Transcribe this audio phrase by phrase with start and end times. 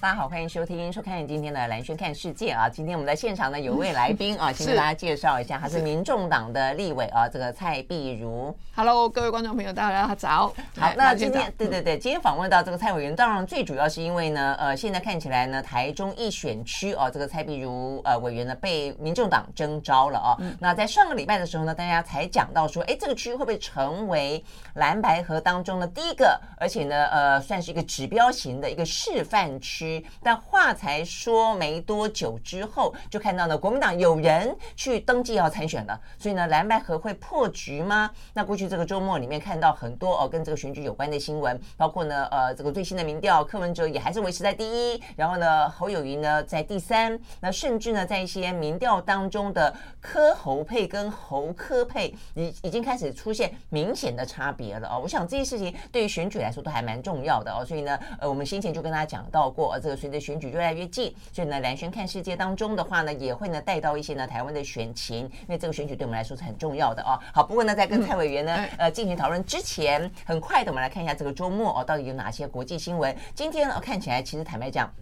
[0.00, 2.66] 大家好，欢迎收听、收看今天的蓝轩看世界啊！
[2.70, 8.56] 今天我们在现场呢有位来宾啊，先跟大家介绍一下，他是民众党的立委啊，这个蔡碧如。
[8.74, 10.54] Hello，各位观众朋友，大家早。
[10.78, 20.34] 好，那今天对对对，今天访问到这个蔡委员，当然最主要是因为呢，呃，现在看起来呢，台中一选区啊，这个蔡碧如呃委员呢被民众党征召了啊。
[20.40, 24.42] 嗯、那在上个礼拜的时候呢，大家才讲到说，哎，这个区会不会成为
[24.76, 29.89] 蓝白河当中的第一个，而且呢，呃，算是一个指标型的一个示范区。
[30.22, 35.98] 但话才说没多久之后，就看到呢，国民党有人去登记要参选了。
[36.18, 38.10] 所以呢，蓝白合会破局吗？
[38.34, 55.00] 那过去这个周末里面看到很多哦，跟这个选举有关的新闻，包括呢，呃，这个最新的民调，柯文哲也还是维持在第一，然后呢，侯友宜呢在第三，那甚至呢，在一些民调当中的柯侯配跟侯柯配，已已经开始出现明显的差别了哦。
[55.02, 57.64] 我想这些事情对于选举来说都还蛮重要的哦。
[57.64, 67.18] 所以呢，呃，我们先前就跟大家讲到过，这个随着选举越来越近，所以呢，蓝轩看世界当中的话呢，也会呢带到一些呢台湾的选情，因为这个选举对我们来说是很重要的哦。
[67.32, 73.16] 好，不过呢，在跟蔡委员呢呃进行讨论之前，很快的我们来看一下这个周末哦，到底有哪些国际新闻？
[73.34, 74.92] 今天呢看起来其实坦白讲。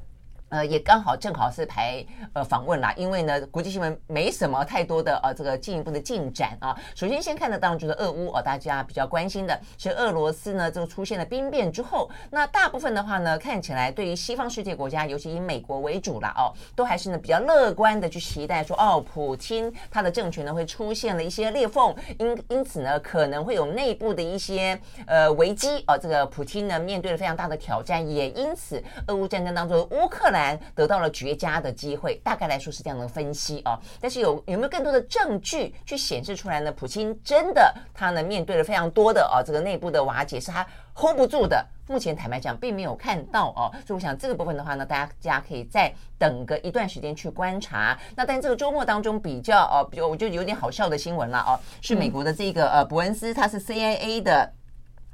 [0.51, 6.75] 呃，也刚好正好是排呃访问啦，因为呢，国际新闻没什么太多的呃这个进一步的进展啊。
[6.95, 30.38] 首先先看得到就是俄乌哦，大家比较关心的是俄罗斯呢，这个出现了兵变之后，那大部分的话呢，看起来对于西方世界国家，尤其以美国为主啦哦，都还是呢比较乐观的去期待说哦，普京他的政权呢会出现了一些裂缝，因因此呢可能会有内部的一些呃危机啊，这个普京呢面对了非常大的挑战，也因此俄乌战争当中乌克兰。
[30.75, 33.79] 得到了绝佳的机会，大概来说是这样的分析哦。
[34.01, 36.71] 但是有有没有更多的证据去显示出来呢？
[36.73, 41.67] 普京真的他呢面对了非常多的啊这个内部的瓦解，是他 hold 不住的。
[41.87, 43.73] 目前坦白讲，并没有看到哦。
[43.87, 47.99] 所以我想这个部分的话呢，大家家可以再等个一段时间去观察。
[48.15, 54.53] 那但这个周末当中比较哦，比如我就有点好笑的新闻了哦，是美国的这个呃伯恩斯，他是 CIA 的。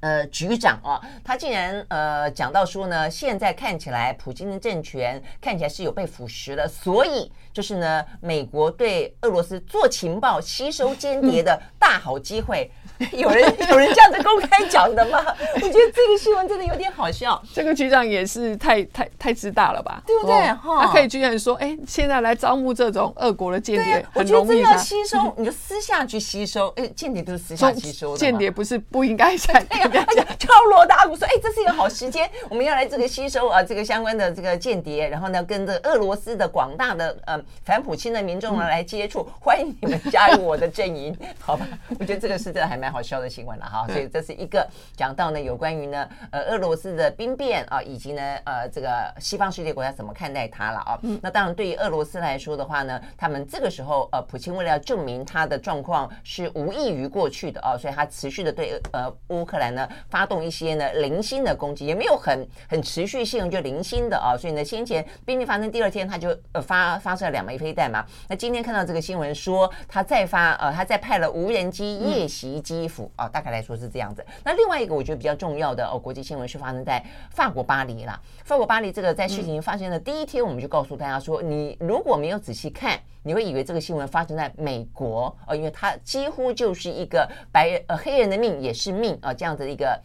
[0.05, 12.71] 呃，局长啊，他竟然呃讲到说呢，现在看起来普京的政权看起来是有被腐蚀了，所以就是呢，美国对俄罗斯做情报、吸收间谍的大好机会。
[13.13, 15.19] 有人有人这样子公开讲的吗？
[15.57, 17.41] 我觉得这个新闻真的有点好笑。
[17.53, 20.03] 这个局长也是太太太自大了吧？
[20.07, 20.35] 对不对？
[20.55, 26.69] 哈，他可以居然说，哎，现在来招募这种俄国的间谍，我觉得这要吸收， 你就私下去吸收。
[26.77, 28.19] 哎，间谍都是私下吸收的。
[28.19, 29.55] 间谍不是不应该在？
[29.71, 30.07] 哎呀，
[30.39, 41.67] 敲锣打鼓说，哎，这是一个好时间，我们要来这个吸收啊，这个相关的这个间谍，然后呢，跟着俄罗斯的广大的呃反普京的民众呢来接触，欢迎你们加入我的阵营，好吧？
[41.99, 50.99] 我觉得这个是真的还蛮好笑的新闻了哈，所以这是一个讲到呢有关于呢呃俄罗斯的兵变啊，以及呢呃这个西方世界国家怎么看待它了啊？
[51.23, 73.11] 那当然对于俄罗斯来说的话呢，他们这个时候呃普京为了要证明他的状况是无异于过去的啊，所以他持续的对呃乌克兰呢发动一些呢零星的攻击，也没有很很持续性就零星的啊，所以呢先前兵变发生第二天他就呃发发射了两枚飞弹嘛，那今天看到这个新闻说他再发呃他再派了无人机夜袭衣服。
[73.17, 74.25] 啊，大概来说是这样子。
[74.45, 78.21] 那另外一个我觉得比较重要的哦，国际新闻是发生在法国巴黎啦。
[78.45, 90.01] 法国巴黎这个在事情发生的第一天，我们就告诉大家说，你如果没有仔细看，你会以为这个新闻发生在美国哦，因为它几乎就是一个白人呃黑人的命也是命啊这样子的一个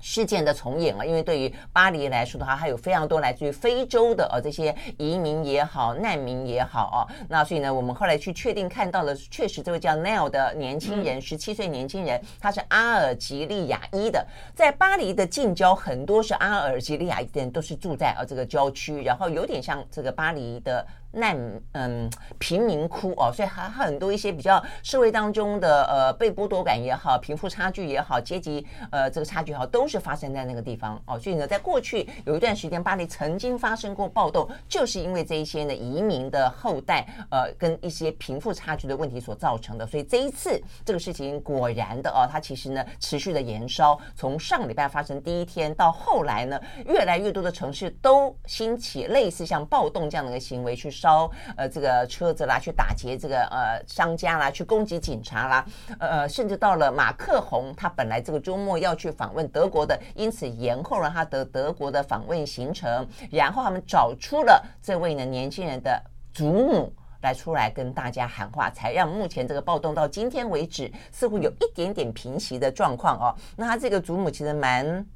[0.00, 6.98] 事件的重演啊，因为对于巴黎来说的话，还有非常多来自于非洲的啊这些移民也好、难民也好啊，
[7.28, 20.86] 那所以呢，我们后来去确定看到了，确实这位叫 Neil 的年轻人，十七岁年轻人，他是阿尔及利亚裔的，在巴黎的近郊，很多是阿尔及利亚裔的人，都是住在啊这个郊区，然后有点像这个巴黎的。
[21.12, 21.36] 难
[21.72, 22.08] 嗯，
[22.38, 31.18] 贫民窟哦，所以还很多一些比较社会当中的呃被剥夺感也好，贫富差距也好，阶级呃这个差距也好，都是发生在那个地方哦。
[31.18, 39.84] 所以呢，在过去有一段时间，巴黎曾经发生过暴动，就是因为这一些呢移民的后代呃跟一些贫富差距的问题所造成的。
[39.84, 50.88] 所以这一次这个事情果然的哦，它其实呢持续的延烧，从上礼拜发生第一天到后来呢，越来越多的城市都兴起类似像暴动这样的一个行为去。
[51.00, 55.64] 烧呃这个车子啦，去打劫这个呃商家啦，去攻击警察啦，
[55.98, 63.08] 呃甚至到了马克宏，他本来这个周末要去访问德国的，因此延后了他的德国的访问行程。
[63.30, 66.02] 然后他们找出了这位呢年轻人的
[66.34, 66.92] 祖母
[67.22, 73.34] 来出来跟大家喊话，才让目前这个暴动到今天为止似乎有一点点平息的状况哦。
[73.56, 75.06] 那他这个祖母其实蛮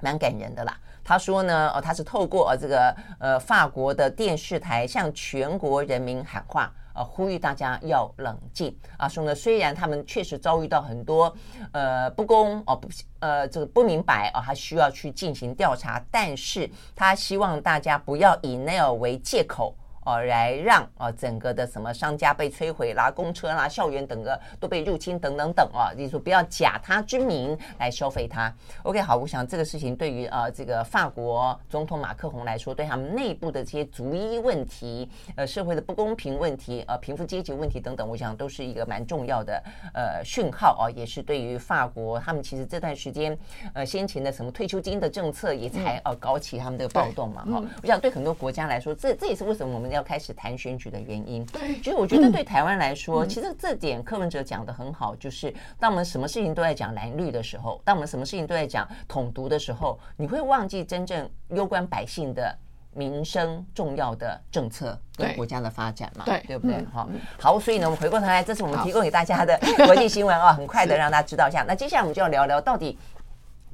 [0.00, 0.76] 蛮感人的啦。
[1.04, 9.08] 他说呢，哦，他是透过呃这个呃法国的电视台向全国人民喊话，呃，呼吁大家要冷静啊。
[9.08, 11.32] 说呢，虽然他们确实遭遇到很多
[11.70, 12.88] 呃不公哦不
[13.20, 19.76] 呃这个不明白哦，还需要去进行调查，但是他希望大家不要以那样为借口。
[20.06, 28.54] 哦，来让哦整个的什么商家被摧毁啦，公车啦，校园等个都被入侵等等等啊，你说不要假他之名来消费他。
[28.84, 39.60] OK，好，我想这个事情对于呃这个法国总统马克宏来说，对他们内部的这些族裔问题、呃社会的不公平问题、呃贫富阶级问题等等，我想都是一个蛮重要的
[39.92, 43.36] 呃讯号啊，也是对于法国他们其实这段时间
[43.74, 47.60] 呃先前的什么退休金的政策也才呃搞起他们的暴动嘛哈。
[47.82, 62.56] 我想对很多国家来说，这这也是为什么我们要开始谈选举的原因，对，就是我觉得对台湾来说，嗯、其实这点柯文哲讲的很好，就是当我们什么事情都在讲蓝绿的时候，当我们什么事情都在讲统独的时候，你会忘记真正攸关百姓的
[62.92, 66.84] 民生重要的政策跟国家的发展嘛，对，对不对？
[66.92, 71.64] 好、嗯，好，所以呢，我们回过头来，这是我们提供给大家的 国际新闻啊，很快的让大家知道一下。
[71.66, 72.98] 那接下来我们就要聊聊到底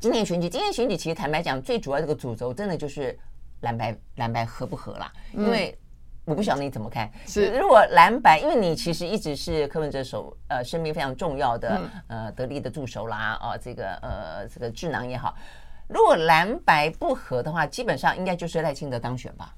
[0.01, 3.17] 今年选举，今年选举其实坦白讲，最主要这个主轴真的就是
[3.61, 5.77] 蓝白蓝白合不合啦，因为。
[6.25, 7.11] 我不晓得你怎么看。
[7.27, 15.35] 是，如果蓝白，因为你其实一直是柯文哲手呃身边非常重要的呃得力的助手啦，啊，这个呃这个智囊也好。
[15.89, 19.53] 如果蓝白不合的话，基本上应该就是赖清德当选吧？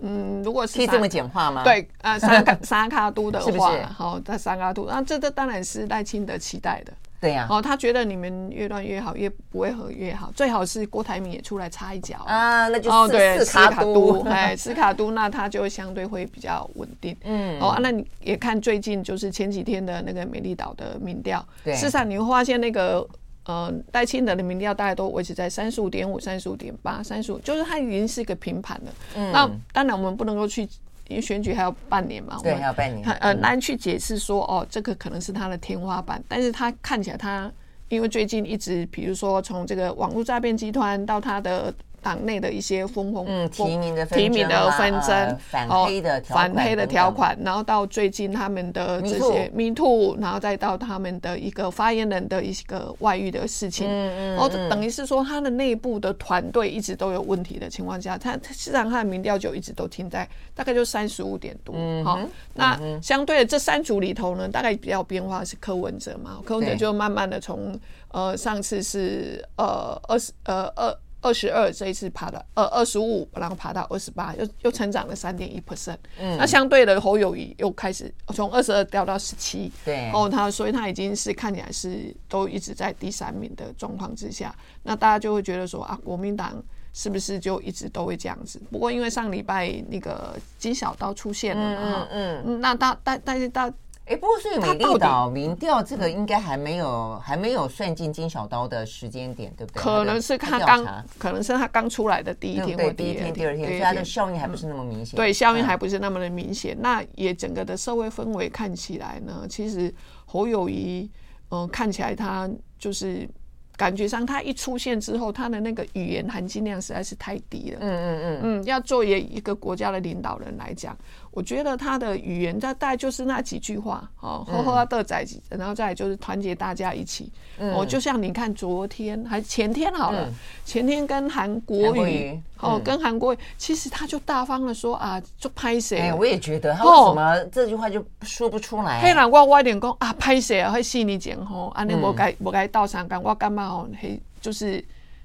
[0.00, 1.62] 嗯，如果是可以这么简化吗？
[1.62, 3.76] 对，呃，三卡 三卡都的话？
[3.86, 6.92] 好，在三卡都，那这这当然是赖清德期待的。
[7.24, 17.16] 对呀，哦，他觉得你们越乱越好，越不会和越好，最好是郭台铭也出来插一脚啊，那就四、哦、对四卡都，哎，斯卡都，那他就相对会比较稳定。
[17.24, 23.08] 嗯，哦，那你也看最近就是前几天的那个美丽岛的民调，事实上你会发现那个
[23.46, 28.92] 呃戴清德的民调大概都维持在三十五点五、三十五点八、三十五，就是它已经是一个平盘了。
[29.16, 30.68] 嗯，那当然我们不能够去。
[31.08, 33.08] 因为选举还有半年嘛，对，还有半年。
[33.20, 37.50] 呃，难去解释说，哦，这个可能是他的天花板，但是他看起来他，
[37.88, 41.74] 因为最近一直，比如说从这个网络诈骗集团到他的。
[42.04, 62.20] 党内的一些风风嗯提名的提名的纷争，呃、反黑的反黑的条款，然后到最近他们的这些 Me Too，然后再到他们的一个发言人的一个外遇的事情，嗯嗯，哦，等于是说他的内部的团队一直都有问题的情况下，他实际上他的民调就一直都停在大概就三十五点多，嗯，好，
[62.52, 67.74] 那相对的这三组里头呢，大概比较变化是柯文哲嘛，柯文哲就慢慢的从
[68.08, 70.94] 呃上次是呃二十呃二。
[71.24, 75.96] 二十二，这一次爬到呃二十五，然后爬到二十八，又又成长了三点一 percent。
[76.20, 79.72] 嗯，那相对的侯友谊又开始从二十二掉到十七。
[79.86, 86.62] 对，哦，他所以他已经是看起来是都一直在第三名的状况之下，那大家就会觉得说啊，国民党
[86.92, 88.60] 是不是就一直都会这样子？
[88.70, 93.72] 不过因为上礼拜那个金小刀出现了嘛，嗯嗯，那大但但是大。
[94.06, 99.82] 哎，不过所以美丽岛民调这个应该还没有还没有算进金小刀的时间点，对不对？
[99.82, 105.16] 可能是他刚，可能是他刚出来的第一天或第一天、第二天，所以他的效应还不是那么明显。
[105.16, 106.76] 对，效应还不是那么的明显。
[106.80, 109.92] 那也整个的社会氛围看起来呢，其实
[110.26, 111.10] 侯友谊，
[111.50, 112.46] 嗯，看起来他
[112.78, 113.26] 就是
[113.74, 117.78] 感觉上他一出现之后，他的那个语言含金量实在是太低了。
[117.80, 120.94] 嗯嗯嗯嗯，要作为一个国家的领导人来讲。
[121.34, 127.28] 我觉得他的语言大概就是那几句话哦，呵呵的在，然后再来就是团结大家一起。
[127.58, 130.32] 哦，就像你看昨天还前天好了，
[130.64, 135.98] 前天跟韩国语哦，跟韩国语，其实他就大方的说啊，就拍谁？
[135.98, 139.00] 哎，我也觉得他为什么这句话就说不出来？
[139.02, 140.70] 黑人我我一点讲啊，拍谁啊？
[140.70, 143.88] 会细腻讲吼，啊，你我该我该到上岗，我干嘛吼？
[144.00, 144.84] 嘿，就是。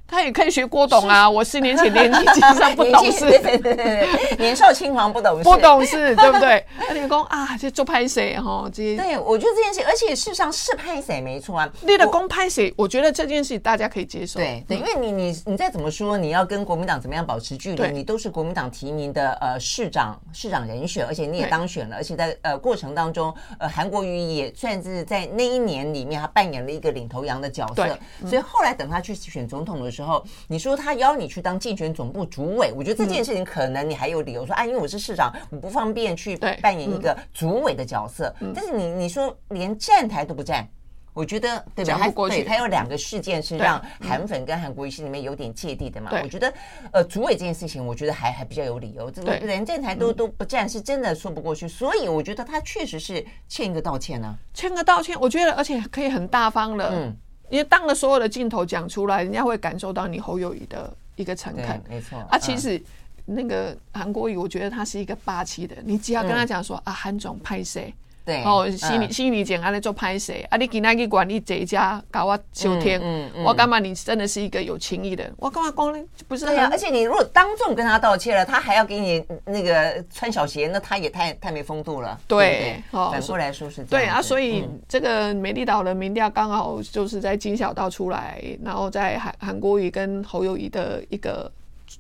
[0.10, 1.30] 他也可以学郭董啊！
[1.30, 6.66] 我四年前年纪其实上不懂事，对对对对，年少轻狂不懂事，不懂事，对不对？
[6.90, 8.68] 那你讲啊，这做拍谁哈？
[8.74, 11.70] 这些对，我觉得这件事，而且事实上是拍谁没错啊。
[11.84, 12.74] 立了功拍谁？
[12.76, 14.40] 我觉得这件事大家可以接受。
[14.40, 17.92] 对对，因为你你你再怎么说，你要跟国民党怎么样保持距离？
[17.92, 27.88] 你都是国民党提名的呃市长市长人选，而且你也当选了，而且在呃过程当中，呃韩国瑜也算是在那一年里面他扮演了一个领头羊的角色。
[28.28, 29.99] 所以后来等他去选总统的时候。
[30.48, 38.34] 你说他邀你去当竞选总部主委，我觉得这件事情可能你还有理由说啊，因为我是市长，我不方便去扮演一个主委的角色。
[38.54, 40.68] 但是你你说连站台都不站，
[41.14, 41.98] 我觉得对吧？
[41.98, 46.12] 还对，他有两个事件是让韩粉跟韩国瑜心里面有点芥蒂的嘛。
[46.24, 46.54] 我觉得
[46.92, 49.10] 呃，主委这件事情，我觉得还还比较有理由。
[49.12, 51.68] 这个连站台都都不站，是真的说不过去。
[51.68, 55.20] 所以我觉得他确实是欠一个道歉呢，欠个道歉。
[55.20, 56.90] 我觉得而且可以很大方的。
[56.92, 57.18] 嗯。
[57.50, 61.82] 因为当了所有的镜头讲出来，人家会感受到你侯友谊的一个诚恳。
[61.90, 62.18] 没错。
[62.30, 62.82] 啊，其实
[63.26, 65.76] 那个韩国瑜，我觉得他是一个霸气的。
[65.84, 67.94] 你只要跟他讲说、嗯、啊，韩总拍谁？
[68.30, 70.46] 对，哦，心里心里讲，啊，你做拍谁？
[70.52, 73.02] 啊，你今天去管理这一家搞我秋天，
[73.44, 73.80] 我干嘛？
[73.80, 76.00] 你真的是一个有情义的，我干嘛光呢？
[76.28, 82.20] 不是啊，而且你如果当众跟他道歉了，他还要给你那个穿小鞋，那他也太太没风度了。
[82.28, 83.90] 对，哦，反过来说是这样。
[83.90, 91.52] 对啊，所以这个美丽岛的民调刚好就是在金小道出来，然后在韩韩国瑜跟侯友宜的一个。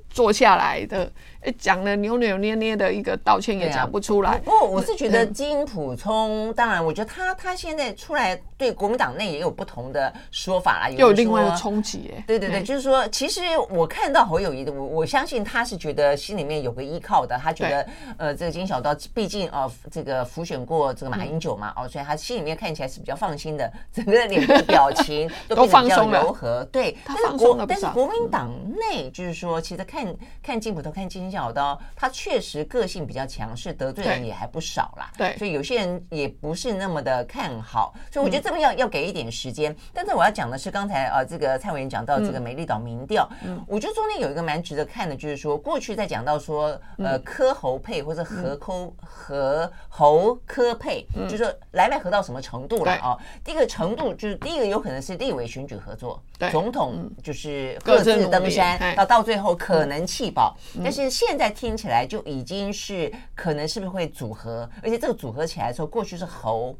[0.09, 1.11] 坐下来的，
[1.57, 4.37] 讲的扭扭捏捏的一个道歉也讲不出来。
[4.39, 12.11] 不过我是觉得金普聪，当然，我觉得他他现在出来对国民党内也有不同的说法啦，又有另外的冲击。
[12.25, 17.37] 对对对，就是说，其实我看到侯友谊的，我我相信他是觉得心里面有个依靠的。
[17.37, 17.87] 他觉得，
[18.17, 26.67] 呃，这个金小刀毕竟呃这个浮选过这个马英九嘛，哦，所以他心里面看起来是比较放心的， 整个脸部表情都比较柔和。
[26.71, 28.51] 对，但是国但是国民党
[28.91, 29.98] 内就是说，其实看。
[29.99, 35.11] 看看金普头，看金小刀，他确实个性比较强势，得罪人也还不少啦。
[35.17, 37.93] 对，所以有些人也不是那么的看好。
[38.11, 39.75] 所以我觉得这边要要给一点时间。
[39.93, 53.17] 但是我要讲的是，刚才呃，这个蔡委员讲到这个美丽岛民调，嗯，我觉得中间有一个蛮值得看的，就是说过去在讲到说呃柯侯配或者和抠和侯柯配，就是说来脉合到什么程度了啊？
[53.43, 59.99] 第一个程度就是第一个有可能是立委选举合作，总统就是各自登山，到到最后可能。
[59.99, 66.73] 人气宝，但是现在听起来就已经是可能是不是会组合，而且这个组合起来的时候，过去是侯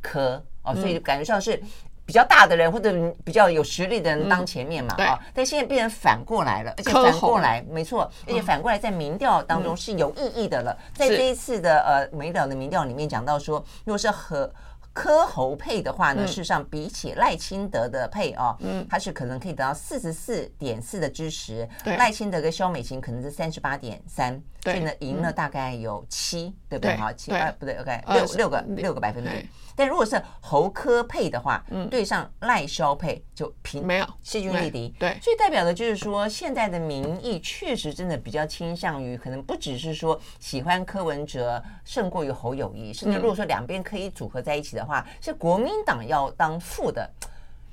[0.00, 1.62] 科哦，所以感觉上是
[2.04, 2.92] 比较大的人或者
[3.22, 14.52] 比较有实力的人当前面嘛啊，但现在变成反过来了，而且反过来没错，而且反过来在民调当中是有意义的了，在这一次的呃美岛的民调里面讲到说，如果是和
[14.94, 26.96] 柯侯配的话呢，事实上比起赖清德的配哦，嗯，他是可能可以得到四十四点四的支持，赖清德跟肖美琴可能是三十八点三，所以呢赢了大概有七，对不对？
[26.96, 28.94] 好，七啊不对，OK，六六个六。
[28.94, 29.48] 个百分点。
[29.76, 34.06] 但如果是侯科配的话，嗯，对上赖萧配就平，没有。
[34.22, 47.10] 势均力敌，对，所以代表的就是说，现在的民意确实真的比较倾向于，可能不只是说喜欢柯文哲胜过于侯友谊，甚至如果说两边可以组合在一起的话，是国民党要当副的，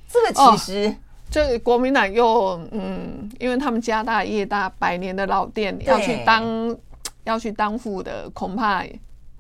[0.08, 0.96] 这个其实
[1.30, 6.78] 这个国民党又嗯，因为他们家大业大，百年的老店要去当
[7.24, 8.84] 要去当副的，恐怕。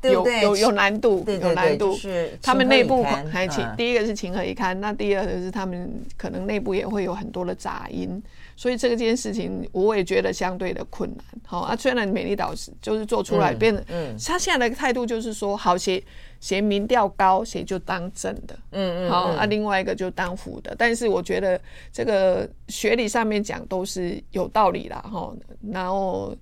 [0.03, 1.93] 有有有难度，有难度。
[1.95, 8.21] 是他们内部还情，第一个是情何以堪，那第二个是他们可能内部也会有很多的杂音，
[8.55, 11.23] 所以这个件事情我也觉得相对的困难。
[11.45, 16.03] 好啊，虽然美丽岛是就是做出来变得，嗯，他现在的态度就是说，好谁
[16.39, 20.73] 谁民调高，谁就当正的，嗯嗯，好啊，另外一个就当副的。
[20.77, 21.59] 但是我觉得
[21.91, 25.31] 这个学理上面讲都是有道理啦，哈，
[25.71, 26.35] 然后。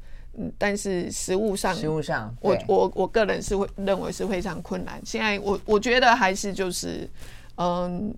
[0.58, 5.02] 但是实物上，实物上，我我我个人是会认为是非常困难。
[5.06, 7.10] 现在我我觉得还是就是，
[7.58, 8.14] 嗯，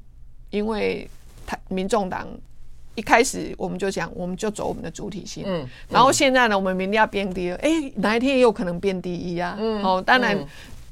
[0.50, 1.10] 因为
[1.46, 2.28] 他民众党
[2.96, 9.56] 一开始我们就讲，我们就走我们的主体性，嗯，然后现在呢，我们民调变低了，哎，哪一天也有可能变第一啊？
[9.58, 10.38] 嗯，哦，当然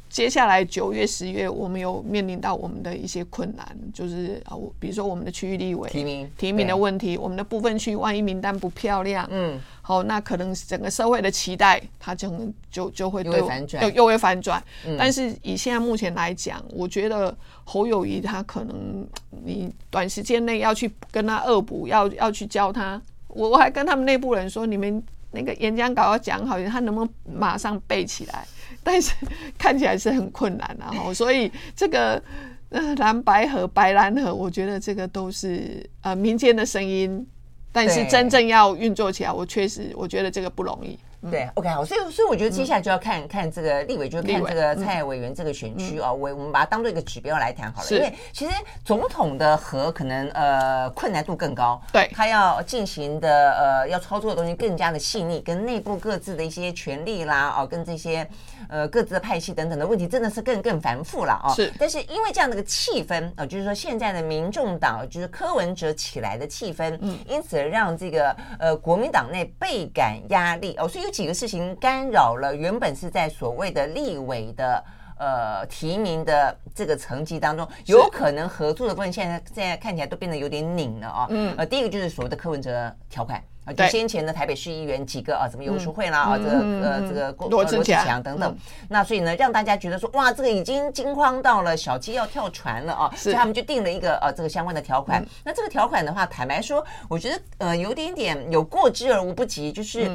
[0.09, 13.51] 接下来九月、十月，我们有面临到我们的一些困难，就是啊，比如说我们的区域立委提名提名的问题，我们的部分区万一名单不漂亮，嗯，好，那可能整个社会的期待，它就就就会对我
[13.81, 14.61] 又又会反转。
[14.85, 19.07] 嗯、但是以现在目前来讲，我觉得侯友谊他可能
[19.43, 25.03] 你短时间内要去跟他恶补，要要去教他，我我还跟他们内部人说，你们。
[25.31, 28.43] 那个演讲稿要讲好，他能不能马上背起来？
[28.83, 29.13] 但是
[29.57, 30.91] 看起来是很困难啊。
[30.91, 32.21] 哈，所以这个
[32.69, 37.25] 呃蓝白河、白蓝河，我觉得这个都是呃民间的声音，
[37.71, 40.97] 但是真正要运作起来，我确实我觉得这个不容易。
[41.29, 48.51] 对，OK，好，所以所以我觉得接下来就要看看这个立委，就看这个蔡委员这个选区哦，我我们把它当做一个指标来谈好了，因为其实
[48.85, 58.25] 总统的和可能呃困难度更高，对，他要进行的呃要操作的东西更加的细腻，跟内部各自的一些权利啦哦，跟这些
[58.69, 61.53] 呃各自的派系等等的问题，真的是更更繁复了哦。
[61.53, 71.09] 是，但是因为这样的一个气氛啊，就是说现在的民众党就是柯文哲起来的气氛，嗯，因此让这个呃国民党内倍感压力哦，所以有。
[71.19, 74.81] 几个事情干扰了原本是在所谓的立委的
[75.17, 81.27] 呃提名的这个层级当中，有可能合作的部分，现在现在看起来都变得有点拧了啊。
[81.29, 88.21] 嗯，呃，第一个就是所谓的柯文哲条款啊，就先前的台北市议员几个啊，什么游淑慧啦啊，这个呃这个罗志强。
[88.23, 88.57] 等等，
[88.89, 95.23] 那所以呢，让大家觉得说哇，这个已经惊慌到了小鸡要跳船了啊，所以他们就定了一个呃这个相关的条款。
[95.43, 100.09] 那这个条款的话，坦白说，我觉得呃有点点有过之而无不及，就是。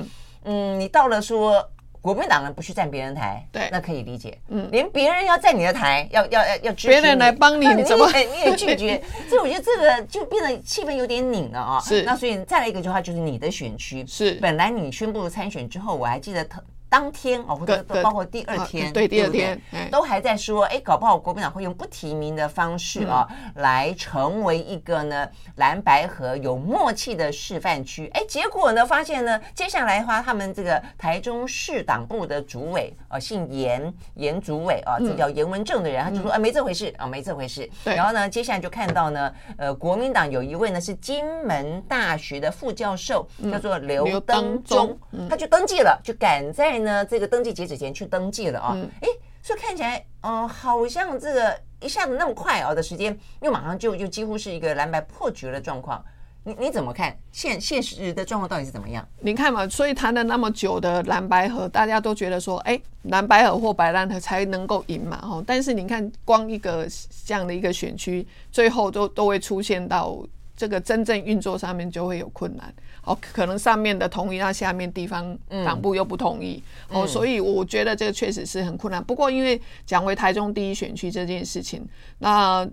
[0.47, 1.67] 嗯，你到了说
[2.05, 4.39] 国民党人不去站别人台，对，那可以理解。
[4.49, 9.03] 嗯，连别人要站你的台，要要要要支持别人来帮你， 你怎么你也拒绝？
[9.27, 11.81] 所以我觉得这个就变得气氛有点拧了啊。
[11.81, 16.63] 是，那所以再来一个的话，就是你的选区是本来你宣布参选之后，我还记得特。
[16.95, 19.61] 当天哦，或者包括第二天，对第二天
[19.91, 28.09] 都还在说，哎，搞不好国民党会用不提名的方式啊，来成为一个呢蓝白合有默契的示范区。
[28.15, 37.69] 哎，结果呢，发现呢，接下来的话，他们这个台中市党部的主委啊，姓严，严主委啊，这叫严文正的人，他就说，啊，没这回事啊，没这回事。
[37.83, 44.97] 然后呢，接下来就看到呢，呃，国民党有一位呢是金门大学的副教授，叫做刘登忠，
[45.29, 46.84] 他就登记了，就赶在。
[46.85, 56.05] 呢，这个登记截止前去登记了啊，哎、嗯，所以看起来，嗯、呃，好像这个一下子那么快啊的时间，又马上就就几乎是一个蓝白破局的状况。
[56.47, 59.03] 你你怎么看现现实的状况到底是怎么样？
[59.21, 65.43] 你看嘛，所以谈了那么久的蓝白河，大家都觉得说，哎，蓝白河或白蓝河才能够赢嘛，哈。
[65.47, 66.87] 但是你看，光一个
[67.25, 70.19] 这样的一个选区，最后都都会出现到
[70.55, 72.75] 这个真正运作上面就会有困难。
[73.05, 79.03] 哦，可能上面的同意，那下面地方党部又不同意，嗯、哦，所以我觉得这个确实是很困难。
[79.03, 81.87] 不过，因为讲回台中第一选区这件事情，
[82.19, 82.67] 那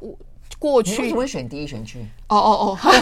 [0.00, 0.16] 我
[0.58, 1.98] 过去为什么会选第一选区？
[2.28, 2.92] 哦哦哦，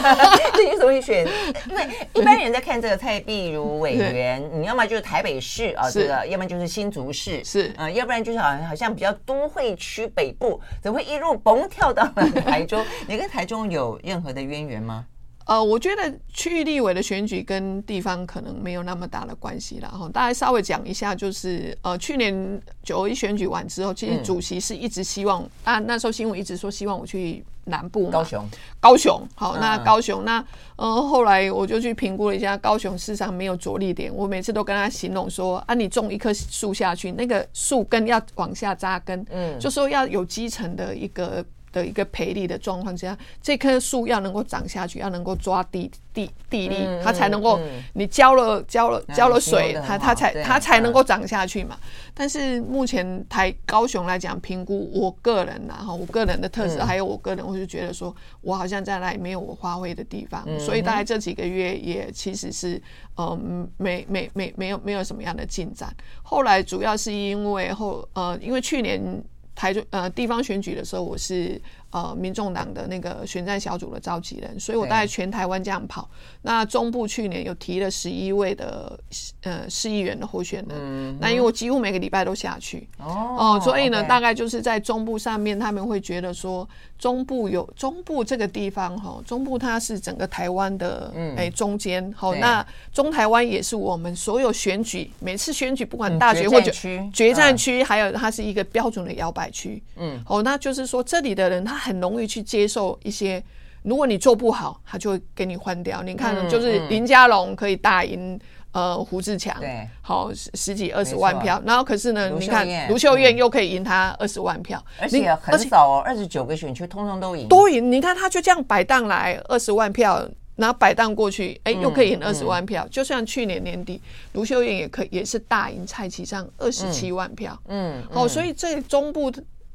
[0.55, 1.27] 这 你怎么会选？
[1.69, 12.85] 因为一般人在看这个蔡壁如委员，你要么就是台北市啊，这个，要么就是新竹市，是啊，要不然就是好像好像比较都会区北部，怎么会一路蹦跳到了台中？
[13.07, 15.05] 你跟台中有任何的渊源吗？
[15.47, 20.09] 呃，我觉得区域立委的选举跟地方可能没有那么大的关系了哈。
[20.09, 28.49] 大家稍微讲一下，就是呃，去年九一选举完之后，其实主席是一直希望，啊，那时候新闻一直说希望我去南部嘛，高雄，
[28.81, 30.45] 高雄，好，那高雄，那
[30.77, 41.45] 呃，后来我就去评估了一下，高雄市场没有着力点，我每次都跟他形容说，啊，你种一棵树下去，那个树根要往下扎根，嗯，就说要有基层的一个。
[41.73, 47.59] 的一个培力的状况之下，这棵树要能够长下去，要能够抓地地地力，它才能够
[47.95, 51.77] 你浇了浇了浇了水，它它才它才能够长下去嘛。
[52.15, 62.81] 但是目前台高雄来讲，评估我个人然后我个人的特质，还有我个人，我就觉得说我好像在那里没有我发挥的地方，所以大概这几个月也其实是
[63.17, 63.39] 呃
[63.79, 65.95] 没没没没有没有什么样的进展。
[66.23, 69.23] 后来主要是因为后呃因为去年。
[69.55, 71.61] 台中呃地方选举的时候，我是
[71.93, 76.09] 呃民众党的那个选战小组的召集人，所以我大概全台湾这样跑。
[76.43, 78.99] 那中部去年有提了十一位的
[79.43, 96.71] 呃市议员的候选人，嗯、那因为我几乎每个礼拜都下去哦、呃，所以呢大概就是在中部上面，他们会觉得说中部有中部这个地方哈，中部它是整个台湾的哎、中间好，那中台湾也是我们所有选举每次选举不管大学或者
[97.13, 103.43] 决战区，还有它是一个标准的摇摆区，嗯，哦，那就是说这里的人他很容易去接受一些。
[103.83, 106.03] 如果你做不好，他就会给你换掉。
[106.03, 108.39] 你看，就是林佳龙可以大赢
[108.71, 117.91] 呃胡志强，对，好十十几二十万票，然后可是呢，你看卢秀燕又可以赢他二十万票，而且很少哦，二十九个选区通通都赢，都赢。
[117.91, 120.29] 你看他就这样摆荡来二十万票。
[120.55, 122.87] 然后摆荡过去，哎，又可以赢二十万票。
[122.91, 123.99] 就像去年年底，
[124.35, 127.59] 卢秀燕也可也是大赢蔡其昌二十七万票。
[127.69, 129.33] 嗯，嗯哦，所以这中部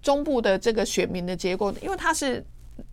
[0.08, 2.41] 中部的这个选民的结构，因为它是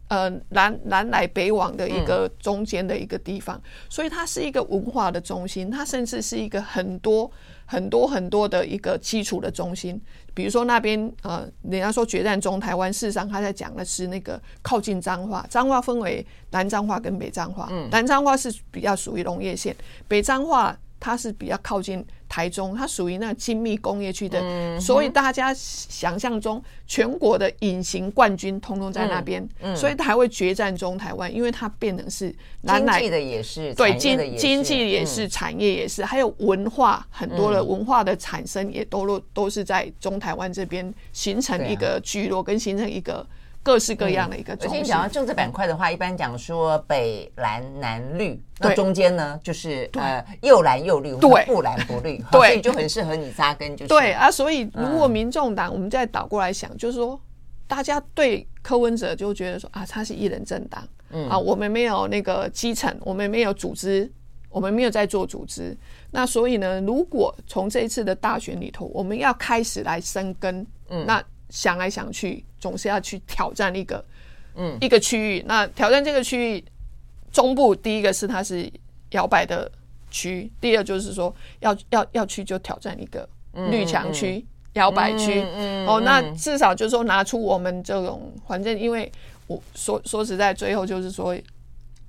[0.08, 7.30] 呃南南来北往的一个中间的一个地方，嗯、所以它是一个文化的中心，它甚至是一个很多
[7.66, 10.00] 很多很多的一个基础的中心。
[10.34, 19.72] 比如说那边呃，人家说决战中台湾，事实上他在讲的是那个靠近彰化，彰化分为南彰化跟北彰化，嗯，南彰化是比较属于农业县，
[20.08, 20.76] 北彰化。
[21.04, 43.26] 它是比较靠近台中，它属于那精密工业区的，嗯、所以大家想象中全国的隐形冠军通通在那边，嗯嗯、所以才会决战中台湾，因为它变成是南来经济的也是，对经经济也是，产业也是，还有文化很多的文化的产生也都都都是在中台湾这边形成一个聚落，跟形成一个。
[43.64, 44.78] 各式各样的一个中心。
[44.78, 54.30] 而且讲到政治板块的话，一般讲说北蓝南绿，那中间呢就是呃又蓝又绿，对，不蓝不绿，对，所以就很适合你扎根，就是对啊。
[54.30, 57.18] 所以如果民众党，我们再倒过来想，就是说
[57.66, 64.12] 大家对柯文哲就觉得说啊，他是一人政党，嗯啊，我们没有那个基层，我们没有组织，
[64.50, 65.74] 我们没有在做组织。
[66.10, 71.24] 那所以呢，如果从这一次的大选里头，我们要开始来生根，嗯，那。
[71.50, 74.02] 想来想去，总是要去挑战一个，
[74.54, 75.44] 嗯，一个区域。
[75.46, 76.64] 那挑战这个区域，
[77.30, 78.72] 中部第一个是它是
[79.10, 79.70] 摇摆的
[80.10, 83.28] 区，第二就是说要要要去就挑战一个
[83.70, 85.42] 绿墙区、摇摆区。
[85.86, 89.12] 哦，那至少就是说拿出我们这种，反正因为
[89.46, 91.36] 我说说实在，最后就是说，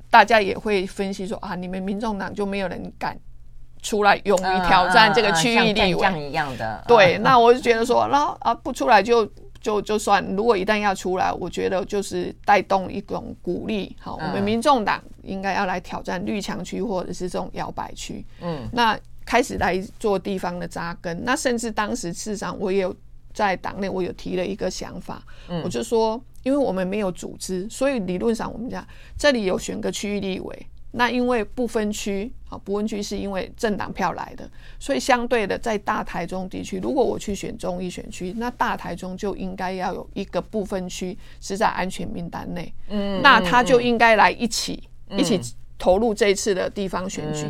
[0.09, 3.19] 大家也会分析说啊，你们民众党就没有人敢
[3.81, 9.29] 出来勇于挑战这个区域立委一样的，对，那我就觉得说，那啊不出来就
[9.65, 22.95] 就就算，如果一旦要出来，我觉得就是带动一种鼓励，好，我们民众党应该要来挑战绿墙区或者是这种摇摆区，嗯，那开始来做地方的扎根，那甚至当时事实上我也有
[23.33, 25.59] 在党内我有提了一个想法，嗯。
[25.63, 28.85] 我就说，因为我们没有组织，所以理论上我们讲
[29.17, 30.67] 这里有选个区域立委。
[30.97, 45.37] 那因为不分区啊，不分区是因为政党票来的，所以相对的，在大台中地区，如果我去选中一选区，那大台中就应该要有一个不分区是在安全名单内，嗯，那他就应该来一起一起
[45.77, 47.45] 投入这一次的地方选举。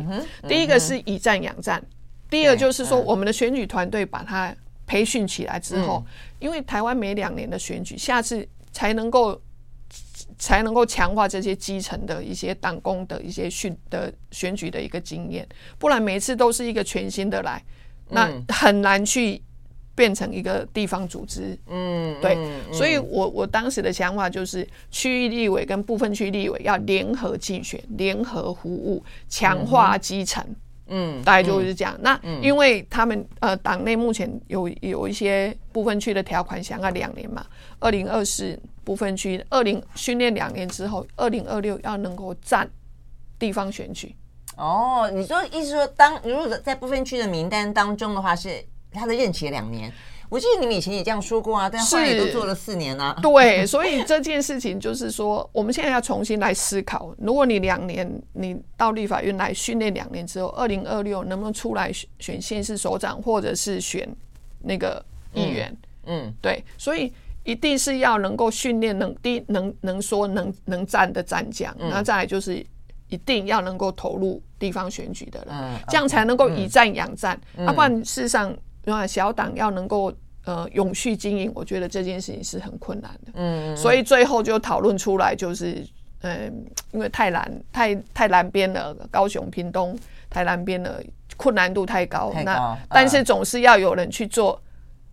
[0.48, 1.80] 第一个是以战养战，
[2.28, 4.52] 第二就是说我们的选举团队把它
[4.88, 6.04] 培训起来之后，
[6.40, 9.40] 因为台湾每两年的选举，下次才能够。
[10.38, 15.46] 才能够强化这些基层的一些党工的一些训的选举的一个经验，
[15.78, 17.62] 不然每次都是一个全新的来，
[18.10, 19.42] 那很难去
[19.94, 21.58] 变成一个地方组织。
[21.68, 22.36] 嗯，对，
[22.70, 30.44] 所以我我当时的想法就是，区域立委跟部分区立委要联合竞选，联合服务，强化基层。
[30.44, 30.56] 嗯，
[31.24, 31.96] 大概就是这样。
[32.00, 37.44] 那因为他们呃党内目前有有一些部分区的条款，想要两年嘛，
[37.78, 38.58] 二零二四。
[38.86, 42.70] 部分区，二零训练两年之后，二零二六要能够占
[43.36, 44.14] 地方选举。
[44.56, 49.92] 哦，你说意思说，当如果在部分区的名单当中的话，是他的任期两年。
[50.28, 53.18] 我记得你们以前也这样说过啊，但后来也都做了四年啊。
[53.22, 57.14] 对，所以这件事情就是说，我们现在要重新来思考。
[57.18, 64.08] 如果你两年，你到立法院来训练两年之后，二零二六能不能出来选选县市首长，或者是选
[64.60, 65.76] 那个议员？
[66.04, 67.12] 嗯，嗯对，所以。
[67.46, 72.56] 一定是要能够训练能第能能说能能战的战将，然后再来就是
[73.08, 75.54] 一定要能够投入地方选举的人，
[75.88, 77.40] 这样才能够以战养战。
[77.58, 78.52] 要不然事实上，
[79.06, 80.12] 小党要能够
[80.44, 83.32] 呃永续经营，我觉得这件事情是很困难的。
[83.34, 85.84] 嗯，所以最后就讨论出来，就是
[86.22, 89.98] 嗯，因为太南太太南边了，高雄屏东
[90.30, 91.00] 太南边了，
[91.36, 92.32] 困难度太高。
[92.44, 94.60] 那但是总是要有人去做。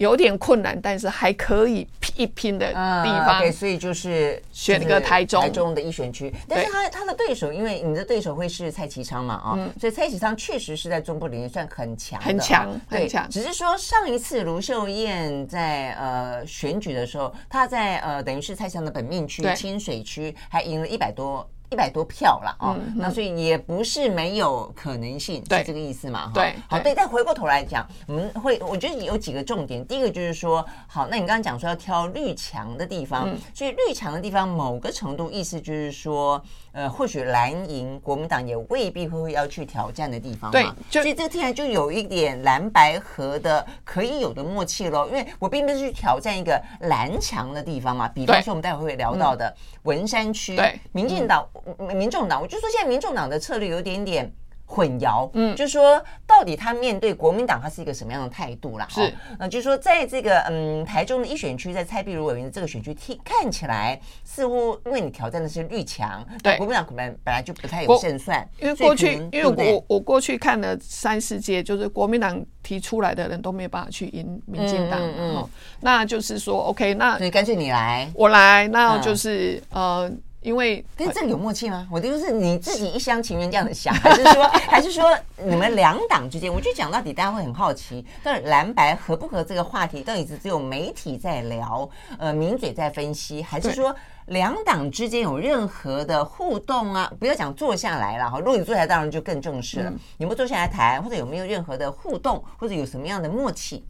[0.03, 3.39] 有点困难，但是还可以拼一拼的地方。
[3.39, 6.29] 对，所以就是选个台中台中的一选区。
[6.45, 13.29] 但是他他的对手，因为你的对手会是蔡其昌嘛，啊，所以蔡其昌确实是在中部里面算很强，很强，很强。
[13.29, 21.49] 只是说上一次卢秀燕在呃选举的时候，她在呃等于是蔡其昌的本命区清水区还赢了一百多。
[21.73, 26.31] 一百多票了哦，那所以也不是没有可能性，是这个意思嘛？
[26.31, 26.93] 对，好，对。
[26.93, 36.39] 再回过头来讲，我们会我觉得有几个重点，第一个就是说，好，那你刚刚讲说要挑绿墙的地方，所以绿墙的地方某个程度意思就是说，
[36.73, 40.75] 呃，或许蓝营国民党也未必会要去挑战的地方嘛。
[40.89, 51.47] 对，所以这个听起来就有一点蓝白合的可以有的默契喽，因为我并不是去挑战一个蓝墙的地方嘛，比方说我们待会会聊到的文山区，对，民进党。
[51.93, 54.31] 民众党，我就说现在民众党的策略有点点
[54.65, 58.87] 混淆，嗯，就是说到底他面对国民党他是一个什么样的态度啦？
[58.89, 75.49] 是，呃，就是说在这个嗯台中的一选区，在蔡壁如委员的这个选区，听看起来似乎因为你挑战的是绿墙，对，国民党可能本来就不太有胜算，因为过去因为我我过去看了三四届，就是国民党提出来的人都没有办法去赢民进党，嗯，嗯，
[75.81, 80.11] 那就是说 OK，那所以干脆你来，我来，那就是呃。
[80.43, 81.87] 因为跟这里有默契吗？
[81.91, 86.53] 我的就是你自己一厢情愿这样的想， 还是说还是说你们两党之间？
[86.53, 93.95] 我觉得讲到底，大家会很好奇，到底蓝白合不合这个话题，到底是只有媒体在聊，呃，名嘴在分析，还是说
[94.27, 97.11] 两党之间有任何的互动啊？
[97.19, 99.89] 不要讲坐下来了哈，如果你坐下来，当然就更正式了。
[99.89, 103.85] 嗯、你们坐下来谈，或者有没有任何的互动，或者有什么样的默契？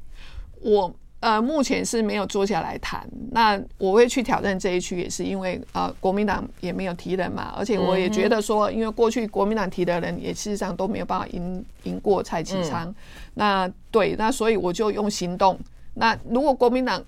[0.61, 0.93] 我。
[1.23, 3.07] 呃，目前是没有坐下来谈。
[3.31, 12.89] 那我会去挑战这一区，也是因为呃，国民党也没有提人嘛，而且我也觉得说，因为过去国民党提的人也事实上都没有办法赢赢过蔡其昌。
[12.89, 12.95] 嗯、
[13.35, 15.57] 那对，那所以我就用行动。
[15.93, 17.01] 那如果国民党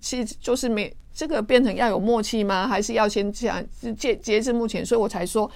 [0.00, 2.66] 其实就是没这个变成要有默契吗？
[2.66, 3.62] 还是要先这样？
[3.98, 5.50] 截截至目前，所以我才说。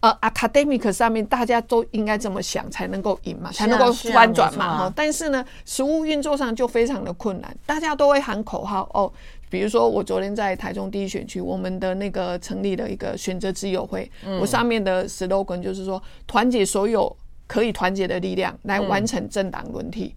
[0.00, 4.78] 呃，academic 上面大家都应该这么想才能够赢嘛，才能够翻转嘛。
[4.78, 7.54] 哈，但是呢，实务运作上就非常的困难。
[7.66, 9.12] 大家都会喊口号哦，
[9.50, 14.10] 比如说我昨天在台中第一选区，我们的那个成立了一个选择之友会，
[14.40, 17.14] 我上面的 slogan 就是说，团结所有
[17.46, 20.14] 可以团结的力量，来完成政党轮替。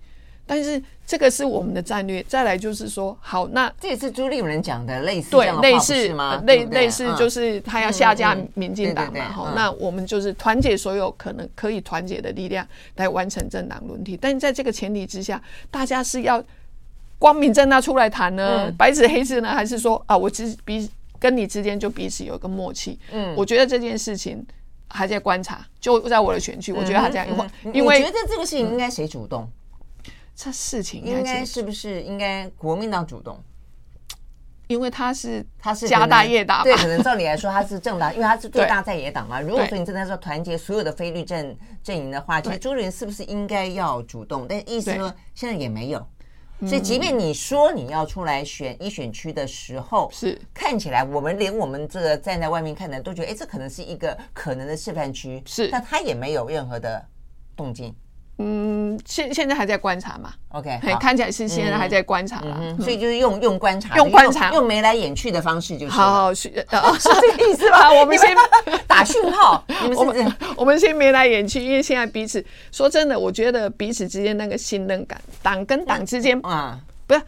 [0.54, 2.22] 但是这个是我们的战略。
[2.28, 6.40] 再来就是说，好，那这也是朱立伦讲的类似对类似吗？
[6.46, 9.24] 类类似就是他要下架民进党嘛。
[9.30, 14.16] 好，那我们就是团结所有可能可以团结的力量来完成政党轮替。
[14.16, 16.44] 但是在这个前提之下，大家是要
[17.18, 20.88] 光明正大出来谈呢，白纸黑字呢，还是说啊，我只彼
[21.18, 23.00] 跟你之间就彼此有一个默契？
[23.12, 24.46] 嗯，我觉得这件事情
[24.88, 25.66] 还在观察。
[25.80, 29.50] 就在我的选区，我觉得他这样，因为因为觉得这个事情应该谁主动？
[30.36, 33.42] 这事情应该是不是应该国民党主动？
[34.68, 39.40] 因为他是他是家大业大，对，可能照理来说他是政党，因为他是最大在野党嘛。
[39.40, 44.48] 如果说你真的说团结所有的非绿阵阵营的话，其实朱立伦是不是应该要主动？
[44.48, 46.08] 但意思说现在也没有，
[46.62, 50.40] 所以即便你说你要出来选一选区的时候，是。
[50.54, 57.06] 看起来我们连我们这个站在外面看的都觉得，哎，这可能是一个可能的示范区，是，但他也没有任何的
[57.56, 57.94] 动静。
[58.40, 66.66] 嗯，现现在还在观察嘛？OK，看起来是现在还在观察了，所以就是用用观察，用观察，用眉来眼去的方式，就是好好是 是
[67.22, 67.92] 这个意思吧？
[67.94, 68.36] 我们先
[68.88, 69.64] 打讯号，
[69.96, 77.22] 我们是我们先眉来眼去，因为现在彼此说真的，我觉得彼此之间那个信任感，党跟党之间啊，不是，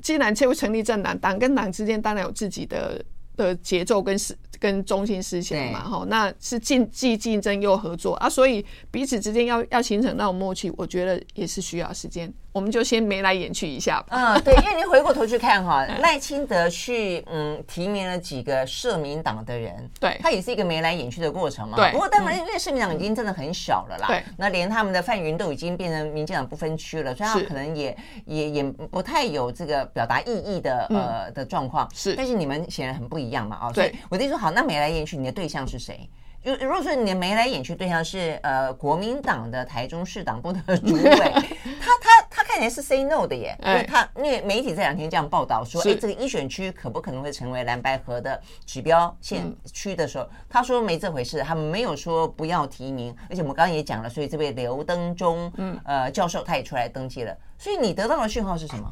[0.00, 3.02] 既然就成立政党，党跟党之间当然有自己的
[3.36, 4.36] 的节奏跟是。
[4.64, 12.32] 跟中心思想嘛，哈，那是竞既竞争又合作啊，所以彼此之间要要形成那种默契，我觉得也是需要时间。
[12.54, 14.06] 我们就先眉来眼去一下吧。
[14.10, 21.76] 嗯，对，因为您回过头去看哈， 赖清德去嗯提名了几个社民党的人，对，他也是一个眉来眼去的过程嘛。
[21.76, 21.90] 对。
[21.90, 24.22] 不过当然，因为社民党已经真的很小了啦，对。
[24.36, 31.90] 那连他们的范云都已经变成民进党不分区了，所以他可能也也也不太有这个表达意义的呃的状况。
[31.92, 32.14] 是。
[32.14, 36.08] 但是你们显然很不一样嘛，啊，所以我就说好，那眉来眼去，你的对象是谁？
[36.44, 41.32] 如如果说你的眉来眼去对象是呃国民党的台中市党部的主委，
[41.80, 42.22] 他他
[42.54, 58.88] 他看起来是 say no 的耶，因为他因为媒体这两天这样报道说，哎，这个一选区可不可能会成为蓝白河的指标县区的时候，他说没这回事，他们没有说不要提名，而且我们刚刚也讲了，所以这位刘登中嗯呃教授他也出来登记了，所以你得到的讯号是什么？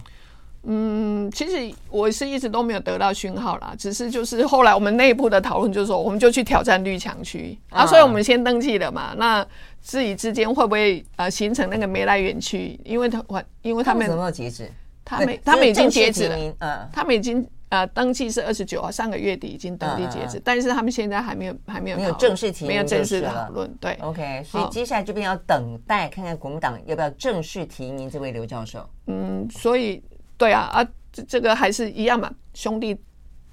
[0.64, 9.12] 嗯，其实我是一直都没有得到讯号啦，只是就是后来我们内部的讨论就是说，我们就去挑战绿墙区啊，所以我们先登记了嘛。
[9.16, 9.44] 那
[9.82, 12.80] 自己之间会不会呃形成那个眉来眼去？
[12.84, 13.22] 因为他
[13.60, 14.70] 因为他们什么截止？
[15.04, 23.70] 他们他们已经截止了，嗯，他们已经呃登记是二十九号，上个月底已经登记截止，但是他们现在还没有还没有没有正式提名，没有正式的讨论。
[23.80, 28.88] 对，OK，所以接下来这边要等待看看国民党要不要正式提名这位刘教授。
[29.06, 30.02] 嗯，所以。
[30.38, 32.98] 对啊啊，这这个还是一样嘛，兄弟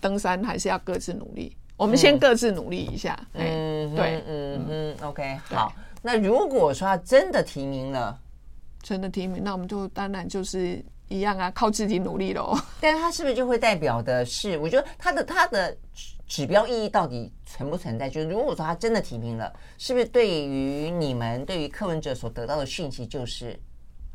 [0.02, 1.56] 登山还是要各自努力。
[1.78, 3.20] 我们先各自努力一下。
[3.34, 5.72] 嗯，嗯，对，嗯嗯，OK，好。
[6.02, 8.20] 那如果说他真的提名了，
[8.82, 12.58] 真的提名，那我们就当然就是一样啊，靠自己努力喽。
[12.80, 14.58] 但是他是不是就会代表的是？
[14.58, 15.76] 我觉得他的他的
[16.28, 18.10] 指标意义到底存不存在？
[18.10, 23.60] 就是如果说他真的提名了，是不是对于你们对于柯文哲所得到的讯息就是，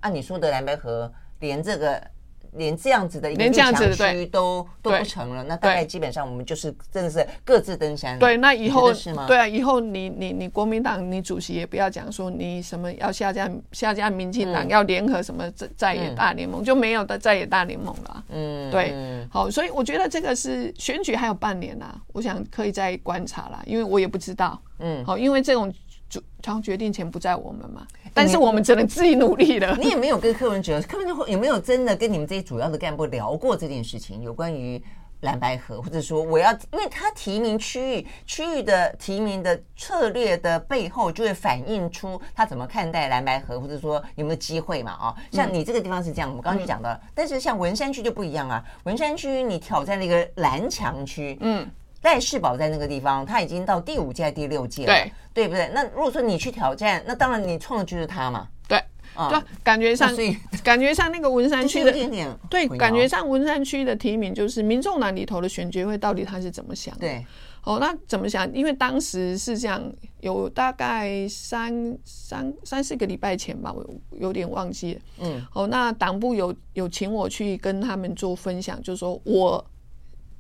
[0.01, 2.14] 按、啊、你说的蓝白河连这个。
[2.57, 8.19] 连这样子的一个强区都都不成了，那大概基本上我们就是真的是各自登山了。
[8.19, 9.27] 对，那以后是吗？
[9.27, 18.25] 对啊，以后你你你国民党你主席也不要讲说你什么要下架下架民进党，要联合什么在在野大联盟，就没有的在野大联盟了。
[18.31, 24.61] 嗯，对，好，所以我觉得这个是选举还有半年啊，我想可以再观察啦，因为我也不知道。
[24.79, 25.73] 嗯，好，因为这种
[26.09, 26.23] 主。
[26.45, 29.77] 常决定权不在我们嘛，但是我们只能自己努力了。
[29.77, 34.23] 你也没有跟柯文哲，柯文哲有没有真的跟你们这些主要的干部聊过这件事情？
[34.23, 34.81] 有关于
[35.21, 44.93] 蓝白河，或者说我要，因为他提名区域，区域的提名的策略的背后，就会反映出他怎么看待蓝白河，或者说有没有机会嘛？
[44.93, 51.69] 啊，像你这个地方是这样，我们刚刚就讲到了，但是像文山区就不一样啊，文山区你挑战了一个蓝墙区，嗯。
[52.05, 55.71] 赖世宝在那个地方，他已经到第五届、第六届了，对，对不对？
[55.75, 58.77] 那如果说你去挑战，那当然你创的就是他嘛，对，
[59.15, 60.15] 啊、嗯，感觉上，
[60.63, 67.01] 感觉上那个文山区的，点点对，感觉上文山区的提名就是民众党里头的选举会到底他是怎么想的？
[67.01, 67.27] 对，
[67.65, 68.53] 哦，那怎么想？
[68.53, 69.83] 因为当时是这样，
[70.21, 79.65] 有大概三三三四个礼拜前吧，我有点忘记了，嗯，哦，那党部有有请我去跟他们做分享，就是说我。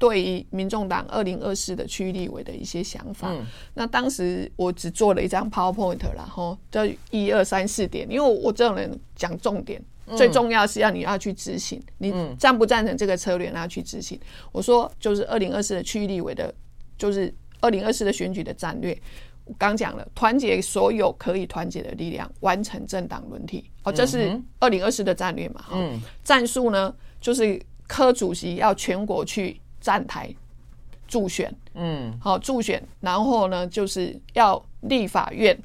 [0.04, 14.20] 对于民众党二零二四的区域立委的一些想法，嗯、那当时我只做了一张 PowerPoint，然后这一二三四点，因为我这种人讲重点，嗯、最重要是要你要去执行，你赞不赞成这个策略，然后去执行。
[14.52, 16.54] 我说就是二零二四的区域立委的，
[16.98, 18.94] 就是二零二四的选举的战略。
[19.46, 23.64] 我刚讲了，团结所有可以团结的力量，完成政党轮替。
[23.84, 25.64] 哦，这是二零二四的战略嘛？
[25.72, 29.58] 嗯，战术呢，就是柯主席要全国去。
[29.84, 30.34] 站台
[31.06, 35.56] 助选，嗯，好助选，然后呢，就是要立法院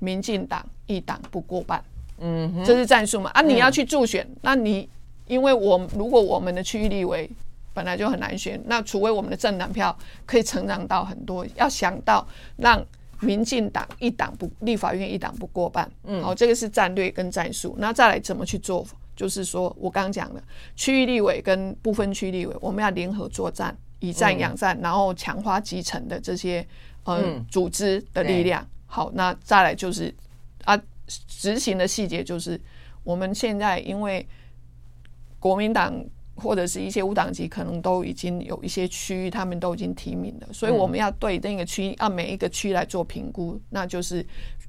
[0.00, 1.82] 民进党一党不过半，
[2.18, 3.30] 嗯哼，这是战术嘛？
[3.30, 4.88] 啊，你要去助选，嗯、那你
[5.28, 7.30] 因为我如果我们的区域立委
[7.72, 12.84] 本来就很难选，那除非我们的政党票可以成长到很多，要想到让
[13.20, 18.84] 民进党一党不立法院一党不过半，嗯，好，这个是战略跟战术，那再来怎么去做？
[19.18, 20.40] 就是说，我刚刚讲的，
[20.76, 26.64] 区域立委跟部分区立委，我们要联合作战，以战养战，嗯、然后强化基层的这些
[27.02, 28.64] 呃、嗯、组织的力量。
[28.86, 30.14] 好，那再来就是
[30.64, 30.80] 啊，
[31.26, 32.60] 执行的细节就是，
[33.02, 34.24] 我们现在因为
[35.40, 35.92] 国民党
[36.38, 44.24] 或者是一些无党籍，可能都已经有一些区域，他们都已经提名了，所以我们要对那个区，按每一个区来做评估，那就是。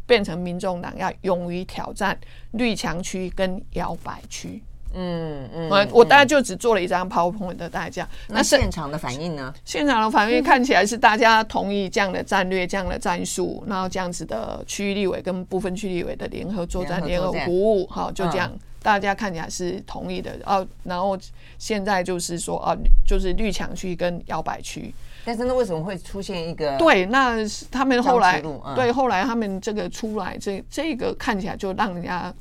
[0.05, 2.17] 变成民众党要勇于挑战
[2.53, 4.59] 绿墙区跟摇摆区，
[4.95, 9.53] 嗯嗯，我我大概就只做了一张 PowerPoint 的代价，那现场的反应呢？
[9.63, 18.51] 现场的反应看起来是大家同意这样的战略、这样的战术，然后这样子的区域立委跟部分区立委的联合作战、联合服务，好，就这样，
[18.81, 20.65] 大家看起来是同意的哦。
[20.83, 21.17] 然后
[21.57, 24.93] 现在就是说啊，就是绿墙区跟摇摆区。
[25.25, 26.77] 但是那为什么会出现一个？
[26.77, 27.37] 对，那
[27.69, 32.33] 他们后来，嗯、对，后来他们这个出来，这这个看起来就让人家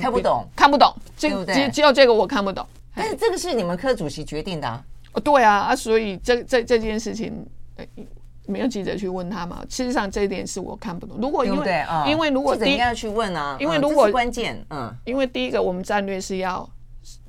[0.00, 2.64] 看不懂，看不懂，这只只有这个我看不懂。
[2.94, 4.82] 但是这个是你们科主席决定的啊？
[5.12, 7.44] 哦，对啊，啊，所以这这这件事情，
[8.46, 9.64] 没有记者去问他嘛？
[9.68, 11.18] 事实上，这一点是我看不懂。
[11.20, 16.68] 如果因为对对、啊、因为如果第一要去问啊，因为如果、嗯、关键，嗯，因为第一个我们战略是要。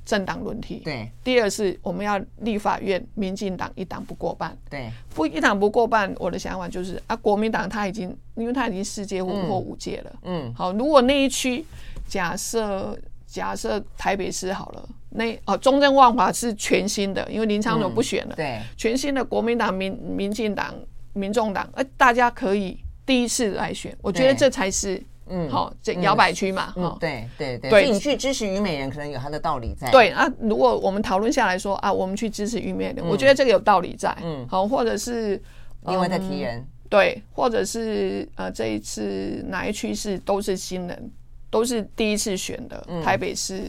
[0.06, 1.10] 政党轮替，对。
[1.24, 4.90] 第二是我们要立法院，民进党一党不过半，对。
[5.14, 10.52] 不一党不过半，我的想法就是啊，国民党他已经，因为他已经世界或或五届了，嗯。
[10.54, 11.64] 好，如果那一区
[12.06, 12.94] 假设
[13.26, 18.60] 假设台北市好了，那哦中正万华是全新的，因为林昶佐不选了，对。
[18.76, 20.74] 全新的国民党、民民进党、
[21.14, 25.02] 民众党，哎，大家可以第一次来选，我觉得这才是。
[25.26, 29.90] 嗯，好，这摇摆区嘛，哈，对对对，所以你去支持虞美人，可能有他的道理在。
[29.90, 34.14] 对啊，如果我们讨论下来说啊，我们去支持虞美人，我觉得这个有道理在。
[34.22, 35.40] 嗯，好，或者是
[35.86, 41.10] 另外再提人，对，或者是呃，这一次哪一区是都是新人，
[41.48, 43.62] 都是第一次选的，台北市。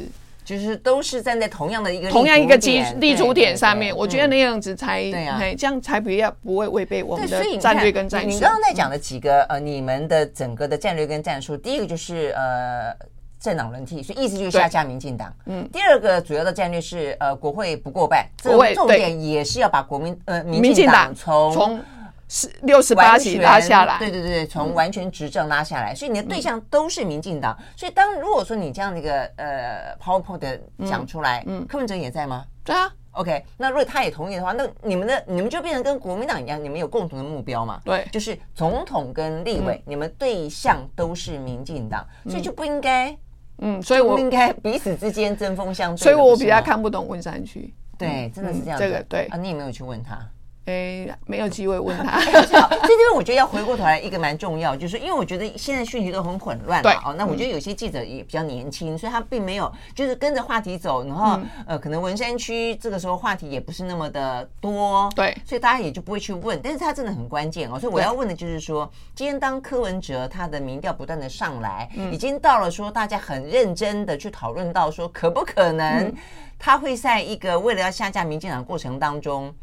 [0.45, 8.27] 就是都是站在同样的一个同样一个基立足点上面，我觉得那样子才对啊，这样才不要不会违背我们的战略跟战术。
[8.27, 12.95] 你刚刚在讲的几个呃，你们的整个的战略跟战术，第一个就是呃
[13.39, 15.33] 政党轮替，所以意思就是下架民进党。
[15.47, 21.81] 嗯，第二个主要的战略是呃国会不过半，这个重点也是要把国民呃民进党从
[22.27, 27.55] 是六十八席拉下来，对对对，从完全执政拉下来，嗯、所以你的对象都是民进党。
[27.59, 32.45] 嗯、所以当如果说你这样的一个呃 PowerPoint 的讲出来，嗯，柯文哲也在吗？
[32.63, 32.91] 对啊。
[33.11, 37.79] OK，那如果他也同意的话，那你们的你们就变成跟国民党一样，你们有共同的目标嘛？
[37.85, 43.17] 对，就是总统跟立委，嗯、你们对象都是民进党，嗯、所以就不应该，
[43.59, 46.03] 嗯，所以我不应该彼此之间针锋相对。
[46.03, 48.81] 所以我比较看不懂文山区，对，真的是这样、嗯。
[48.81, 50.19] 这个对啊，你有没有去问他？
[50.65, 52.19] 诶，没有机会问他。
[52.19, 56.91] 所以这边我觉得要回过头来，一个蛮重要，就是因为我觉得现在讯息都很混乱嘛。
[57.05, 65.07] 哦，那我觉得有些记者也比较年轻，所以他并没有就是跟着话题走，然后呃，可能文山区这个时候话题也不是那么的多。
[65.15, 66.59] 对，所以大家也就不会去问。
[66.63, 76.11] 但是他真的很关键哦，所以我要问的就是说，今天当柯文哲他的民调不断的上来，已经到了说大家很认真的去讨论到说，可不可能
[76.57, 79.53] 他会在一个为了要下架民进党过程当中。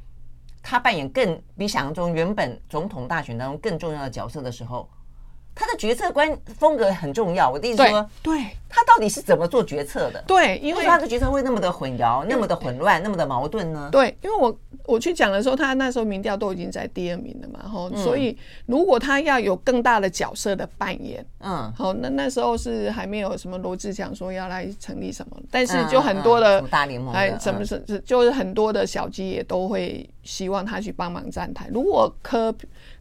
[0.62, 4.88] 他扮演更比想象中原本总统大选当中更重要的角色的时候。
[5.54, 7.50] 他的决策观风格很重要。
[7.50, 10.22] 我的意思说，对，他到底是怎么做决策的？
[10.26, 13.88] 对，因为他的决策会那么的混淆，那么的混乱，那么的矛盾呢？
[13.92, 18.36] 对，因为我我去讲的时候，他那时候民调都已经在第二名了嘛，吼，所以
[18.66, 31.68] 如果他要有更大的角色的扮演，嗯，好，那那时候是还没有什么罗志祥说要来成立什么，但是就很多的大联盟，哎，什么是是就是很多的小鸡也都会希望他去帮忙站台。
[31.72, 32.54] 如果柯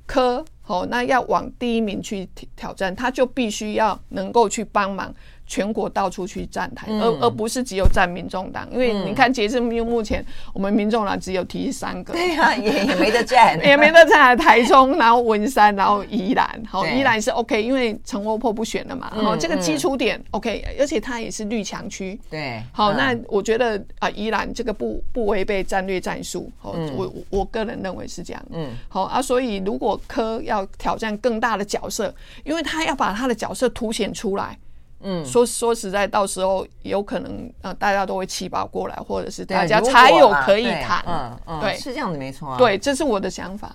[0.05, 5.13] 柯哦，那要往第一名去挑战，他就必须要能够去帮忙。
[5.51, 14.21] 全国到处去站台，而而不是只有站民众党，因为你看截至目前，我们民众党只有提三个，对呀，也也没得站，也没得站。
[14.39, 32.13] 台中，然后文山，然后宜兰，好，宜兰是 OK，因为陈欧破不选了嘛，好，这个基础点 OK，而且它也是绿强区，对，好，那我觉得啊，宜兰这个不不违背战略战术，好，我我个人认为是这样，嗯，好啊，所以如果科要挑战更大的角色，
[32.45, 34.57] 因为他要把他的角色凸显出来。
[35.03, 41.03] 嗯，说说实在，到时候有可能呃，大家都会弃保过来，或者是大家才有可以谈。
[41.07, 42.57] 嗯嗯，对，是这样子没错啊。
[42.57, 43.73] 对，这是我的想法。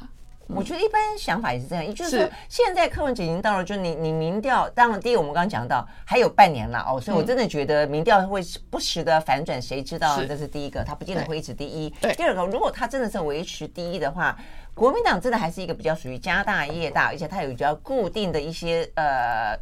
[0.49, 10.23] 我觉得一般想法也是这样，也就是说，现在柯文哲已经到了，就你你民调，当然第一我们刚刚讲到还有半年了哦，所以我真的觉得民调会不时的反转，谁知道？
[10.25, 11.91] 这是第一个，他不见得会一直第一。
[12.17, 14.39] 第二个，如果他真的是维持第一的话，
[14.73, 19.59] 国民党真的还是一个比较属于家大业大，而且他有比较固定的一些呃。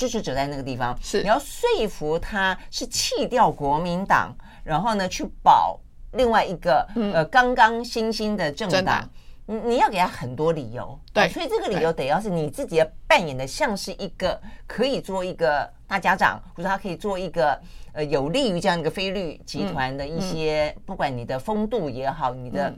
[0.00, 1.20] 支持者在那个地方，是。
[1.20, 4.34] 你要说服他是弃掉国民党，
[4.64, 5.78] 然后呢去保
[6.12, 9.06] 另外一个、嗯、呃刚刚新兴的政党，
[9.44, 17.60] 你你要给他很多理由，对、哦，所以这个理由得要是你自己要扮演的像是一个可以做一个大家长，或者他可以做一个
[17.92, 20.78] 呃有利于这样一个非律集团的一些，嗯。
[20.78, 22.72] 嗯、不管你的风度也好，你的。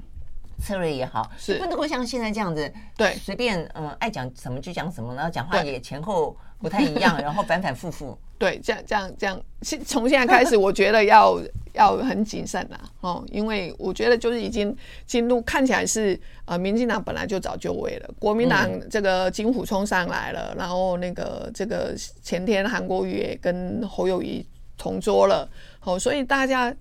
[0.62, 8.16] 策略也好，是不能够像现在这样子，对，随便嗯爱讲什么就讲什么，然后讲话也前后不太一样， 然后反反复复。
[8.38, 11.40] 对，这样这样这样，现从现在开始， 我觉得要
[11.74, 24.44] 要很谨慎啦，哦，因为我觉得就是已经进入看起来是呃，民进党本来就早就位了，国民党这个金虎冲上来了，然后那个这个前天韩国瑜也跟侯友谊
[24.76, 25.48] 同桌了，
[25.84, 26.74] 哦，所以大家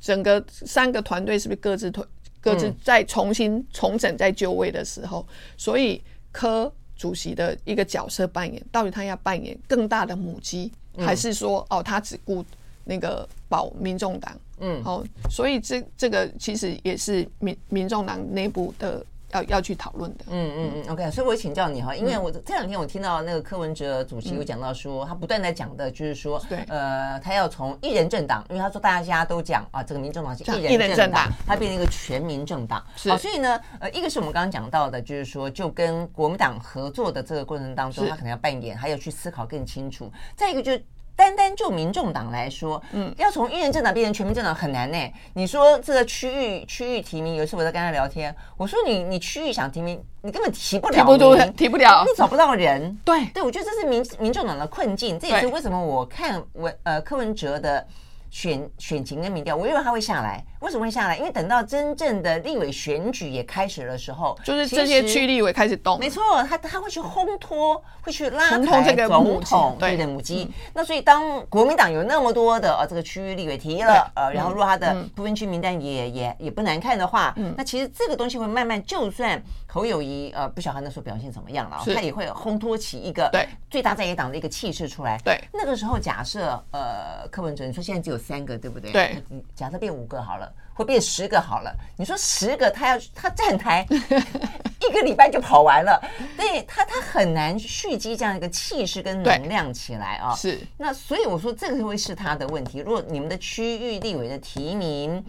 [0.00, 2.02] 整个三个团队是不是各自推？
[2.48, 5.26] 各自再重新重整、再就位的时候，
[5.56, 12.44] 所以科主席的一个角色扮演，到底他要扮演更大的母鸡，还是说哦，他只顾
[12.84, 14.36] 那个保民众党？
[14.60, 19.04] 嗯，好，所以这这个其实也是民民众党内部的。
[19.32, 40.82] 要要去讨论的，嗯嗯嗯，OK，所以我请教你哈，因为我这两天我听到那个柯文哲主席有讲到说，他不断在讲的就是说，对，呃，他要从一人政党，因为他说大家都讲啊，这个民众党是一人政党，他变成一个全民政党，好，所以呢，呃，一个是我们刚刚讲到的，就是说，就跟国民党合作的这个过程当中，他可能要扮演，还要去思考更清楚，再一个就是。
[41.18, 45.12] 单单就民众党来说，嗯，要从一人政党变成全民政党很难呢、欸。
[45.34, 52.96] 你说这个区域区域提名，有一次我在跟他聊天，我说你你区域想提名，你根本提不了，提不多，提不了，你找不到人。
[53.04, 57.84] 对对，我觉得这是民民众党的困境，这也是为什么我看文呃柯文哲的。
[58.30, 61.16] 选选情跟民调，我认为他会下来，为什么会下来？
[61.16, 69.96] 因为等到真正的立委选举也开始的时候，就是这些区立委开始动，没错，他他会去烘托，会去拉抬总统对。
[69.96, 70.48] 的母鸡。
[70.74, 83.48] 那所以当国民党有那么多的呃这个区域立委提了呃，然后如果他的不分区名单也也也不难看的话，那其实这个东西会慢慢，就算侯友谊呃不晓得他那时候表现怎么样了，他也会烘托起一个对。
[83.70, 85.18] 最大在野党的一个气势出来。
[85.24, 88.17] 对，那个时候假设呃柯文哲你说现在只有。
[88.18, 88.90] 有三个，对不对？
[88.90, 89.22] 对，
[89.54, 91.72] 假设变五个好了，或变十个好了。
[91.96, 93.86] 你说十个，他要他站台
[94.80, 96.00] 一个礼拜就跑完了，
[96.36, 100.34] 对他他很难蓄积这样一个气势跟能量起来啊。
[100.34, 102.80] 是，那所以我说这个会是他的问题。
[102.80, 105.24] 如果你们的区域立委的提名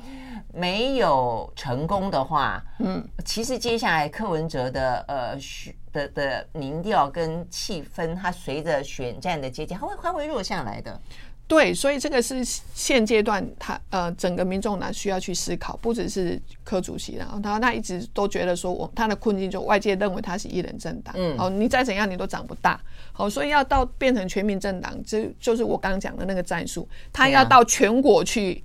[0.53, 5.37] 没有成功的话，嗯，其实接下来柯文哲的呃
[5.91, 10.99] 的的民调跟气氛，它随着选战的接近，它会它会弱下来的。
[11.49, 22.79] 对，所以这个是现阶段他呃整个民众党需要去思考，不只是柯主席，然后他他一直都觉得说，我他的困境就外界认为他是一人政党，嗯，好，你再怎样你都长不大，
[23.11, 28.63] 好，所以要到变成全民政党，这就是我刚刚讲的那个战术，他要到全国去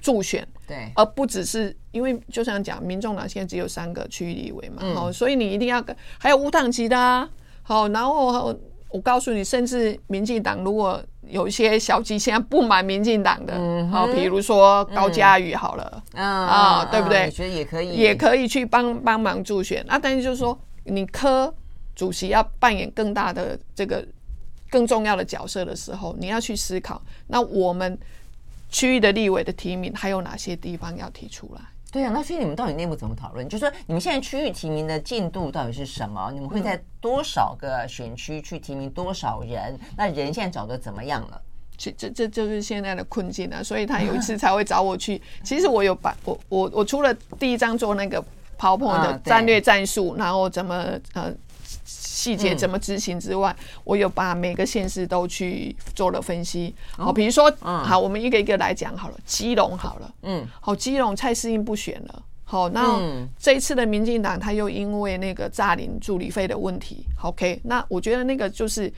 [0.00, 7.28] 助选，对，而不只是因为就像讲，民众党现在只有三个区域立委嘛，好，所以你一定要跟还有无党籍的啊，
[7.64, 8.56] 好，然后。
[8.92, 13.54] 我告诉你，甚至民进党如果有一些小鸡现在不满民进党的，
[13.88, 17.26] 好、嗯，比如说高嘉瑜好了，嗯、啊，对不对？
[17.26, 19.84] 我觉得也可以，也可以去帮帮忙助选。
[19.86, 21.52] 那但是就是说，你科
[21.94, 24.04] 主席要扮演更大的这个
[24.70, 27.96] 更重要的角色的时候，你要去思考，那我们
[28.70, 31.60] 区域的立委的提名还有哪些地方要提出来？
[31.92, 33.48] 对啊，那所以你们到底内部怎么讨论？
[33.48, 36.30] 就是说你们现在区域提名的进度到底是什么？
[36.32, 39.78] 你们会在多少个选区去提名多少人？
[39.96, 41.40] 那人现在找的怎么样了？
[41.76, 43.62] 这这这就是现在的困境啊！
[43.62, 45.20] 所以他有一次才会找我去。
[45.42, 48.22] 其实我有把我我我除了第一张做那个
[48.58, 51.34] PowerPoint 的战略战术，然后怎么呃。
[51.90, 56.74] 细节怎么执行之外，嗯、我有把每个县市都去做了分析。
[56.96, 59.18] 好，比如说，嗯、好，我们一个一个来讲好了。
[59.24, 62.22] 基隆好了，嗯，好，基隆蔡适应不选了。
[62.44, 63.00] 好，那
[63.38, 68.92] 这一次的民进党他又因为那个诈领助理费的问题，OK，那我觉得那个就是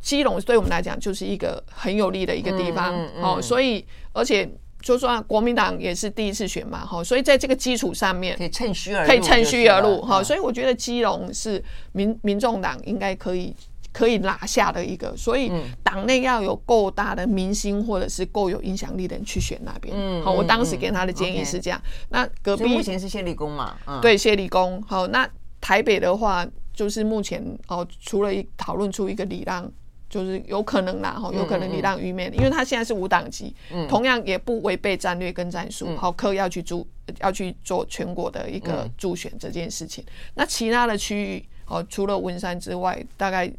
[0.00, 2.94] 基隆对我们来讲就是一个很有利的一个地方。
[3.20, 4.48] 好，所以而且。
[4.84, 13.56] 就说国民党也是第一次选嘛，哈，所以在这个基础上面可以趁虚而入，可以趁虚而入，哈，所以我觉得基隆是民民众党应该可以
[13.94, 15.50] 可以拿下的一个，所以
[15.82, 21.80] 党内要有够大的明星或者是够有影响力的人去选那边，嗯，好，我当时给他的建议是这样。
[22.10, 25.26] 那隔壁目前是谢立功嘛，对，谢立功，好，那
[25.62, 29.72] 台北的话就是目前哦，除了一讨论出一个礼让。
[30.14, 33.52] 就是有可能啦，哈，有可能你让于面，因为他现在是无党籍，
[33.88, 36.86] 同样也不违背战略跟战术，好，柯要去助，
[37.18, 40.04] 要去做全国的一个助选这件事情。
[40.34, 43.52] 那其他的区域，哦，除了文山之外，大概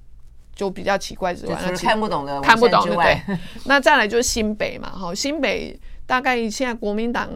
[0.56, 3.38] 就比较奇怪之外，那看不懂的，看不懂对不对？
[3.66, 7.30] 那再来就是新北嘛，哈，新北大概现在国民党，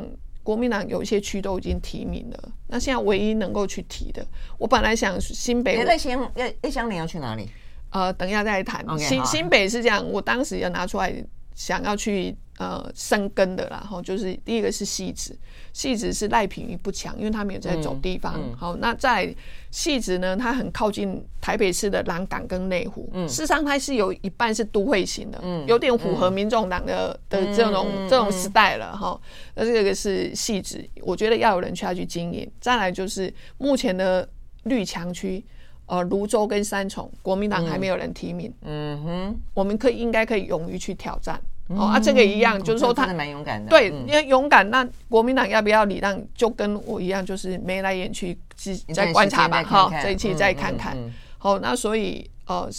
[0.43, 4.25] 国民党有一些区都已经提名了，那现在唯一能够去提的，
[4.57, 6.31] 我本来想新北，那先要
[6.63, 7.49] 叶香伶要去哪里？
[7.91, 8.85] 呃，等一下再谈。
[8.85, 11.13] Okay, 新新北是这样，我当时要拿出来
[11.55, 13.79] 想要去呃生根的啦。
[13.81, 15.35] 然后就是第一个是汐止，
[15.73, 18.35] 汐止是赖品妤不强，因为他没有在走地方。
[18.37, 19.35] 嗯嗯、好，那在
[19.71, 23.09] 汐止呢，它很靠近台北市的南港跟内湖。
[23.13, 29.19] 嗯，事实上它是有一半是都会型的，嗯，有点符合民众党的、嗯、的这种、嗯、这种时代了哈。
[29.55, 32.49] 那这个是汐止，我觉得要有人去要去经营。
[32.61, 34.29] 再来就是目前的
[34.63, 35.43] 绿强区。
[35.89, 38.53] 呃，泸州跟三重，国民党还没有人提名。
[38.61, 41.41] 嗯哼，我们可以应该可以勇于去挑战。
[41.69, 43.71] 哦啊，这个一样，就是说他蛮勇敢的。
[43.71, 44.69] 对，因为勇敢。
[44.69, 46.19] 那国民党要不要礼让？
[46.35, 48.37] 就跟我一样，就是眉来眼去，
[48.93, 49.63] 再观察吧。
[49.63, 50.95] 好，这一期再看看。
[51.39, 52.69] 好，那所以呃，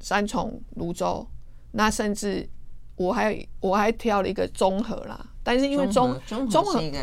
[0.00, 1.24] 三重、泸州，
[1.70, 2.48] 那甚至
[2.96, 5.24] 我还我还挑了一个综合啦。
[5.44, 6.98] 但是因为综综合是一个。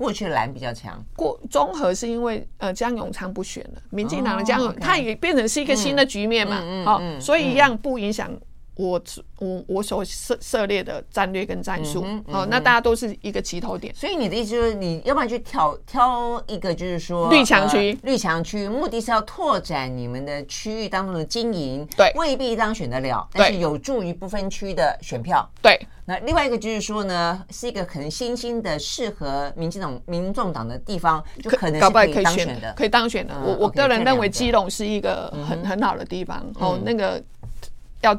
[0.00, 8.34] 过去蓝比较强，过综合是因为呃江永昌不选了，民进党的江永，他也变成是一个新的局面嘛，好，所以一样不影响
[8.80, 9.02] 我
[9.38, 13.94] 我我所涉涉猎的战略跟战术，好，那大家都是一个起头点。
[13.94, 25.78] 所以你的意思就是，你要不然去挑挑一个，就是说绿强区，绿强区目的是要拓展你们的区域当中的经营，对，未必当选得了，但是有助于不分区的选票，对。
[26.06, 33.32] 那另外一个就是说呢，是一个可能新兴的适合民进党、民众党的地方，就可能是可以当选的，可以当选的。
[33.44, 36.44] 我我个人认为基隆是一个很很好的地方。
[36.58, 37.22] 哦，那个
[38.00, 38.18] 要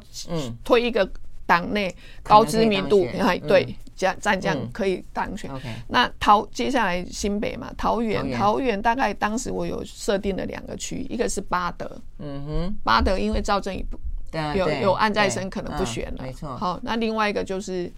[0.63, 1.09] 推一个
[1.45, 5.49] 党内高知名度，哎，对，战战将可以当选。
[5.87, 13.85] 那桃接下来新北嘛，桃园，桃园大概当时我有设定了两个区，一个是巴德，嗯哼，八德因为赵正宇。
[14.55, 16.23] 有有案在身，可能不选了。
[16.23, 16.55] 没错。
[16.55, 17.91] 好，那另外一个就是，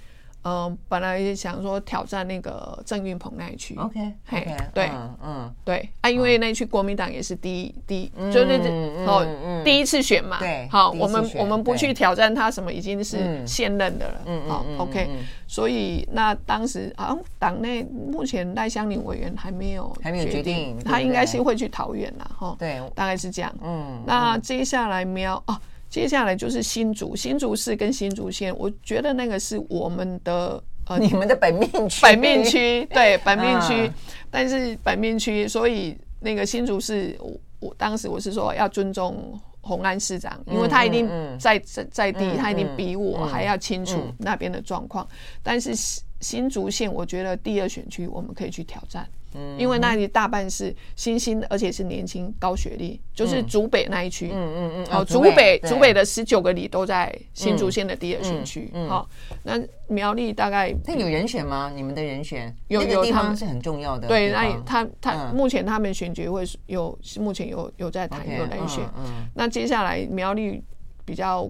[0.44, 4.89] 嗯，本来想说挑战那个郑运鹏那一区，OK，嘿，对，
[5.24, 8.60] 嗯，对啊，因为那一区国民党也是第一第一，就是
[9.08, 9.26] 哦，
[9.64, 15.10] 第一次选嘛，对，好，我们我们不去挑战他什么，已经是现任的了，嗯，好，OK，
[15.48, 25.58] 所以那当时好像党内目前赖香林委员还没有还没有决定，他应该是会去桃园啦，哈，对，大概是这样，嗯，那接下来瞄哦。
[25.94, 33.94] 接下来就是新竹，新竹市跟新竹县，我觉得那个是我们的呃，你们的本命区，本命区，对， 本命区，嗯、
[34.32, 45.08] 但是本命区，所以那个新竹市，我我当时我是说要尊重洪安市长，因为他一定在在在地，他一定比我还要清楚那边的状况，
[45.44, 45.76] 但是
[46.24, 49.05] 新竹县，我觉得第二选区我们可以去挑战。
[49.36, 54.30] 嗯因为那里大半是新兴的，而且是年轻高学历，就是竹北那一区。
[54.32, 54.86] 嗯嗯嗯。
[54.86, 58.71] 好，竹北竹北的十九个里都在新竹县的第二选区。
[58.88, 59.09] 好，
[59.41, 61.71] 那苗栗大概那有人选吗？
[61.76, 64.07] 你们的人选有有，他们是很重要的。
[64.07, 68.84] 对，那他他目前他们选举会有目前有有在谈有人选。
[68.97, 69.26] 嗯。
[69.34, 70.61] 那接下来苗栗
[71.05, 71.49] 比较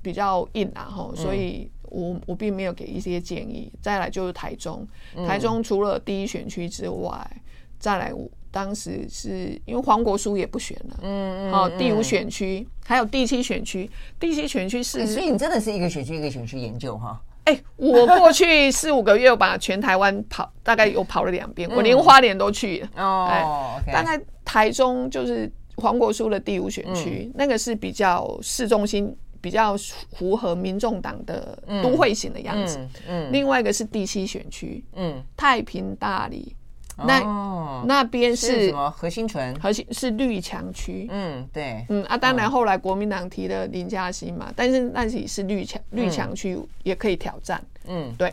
[0.00, 1.68] 比较硬啊，吼，所以。
[1.92, 3.70] 我我并没有给一些建议。
[3.80, 4.86] 再来就是台中，
[5.26, 7.40] 台中除了第一选区之外，嗯、
[7.78, 13.88] 再来我当时是因为黄国书也不选了，嗯嗯，好，第五选区还有第七选区，
[14.18, 17.20] 第七选区是、欸，所以你真的是一个选区一个选区研究哈？
[17.44, 22.88] 哎、欸，我过去四五个月，我把全台湾跑，大概有跑了两遍，我连花莲都去了。
[22.96, 29.14] 哦，哎，大概台中就是黄国书的第五选区，嗯、那个是比较市中心。
[29.42, 29.76] 比较
[30.12, 32.78] 符合民众党的都会型的样子。
[33.06, 36.54] 嗯，另外一个是第七选区，嗯，太平大理，
[36.96, 38.88] 那那边是什么？
[38.90, 41.08] 核心城，核心是绿墙区。
[41.10, 47.62] 嗯，对，嗯啊，当然后来国民党提了林嘉欣嘛，但是那里是绿墙绿墙区也可以挑战。
[47.86, 48.32] 嗯，对。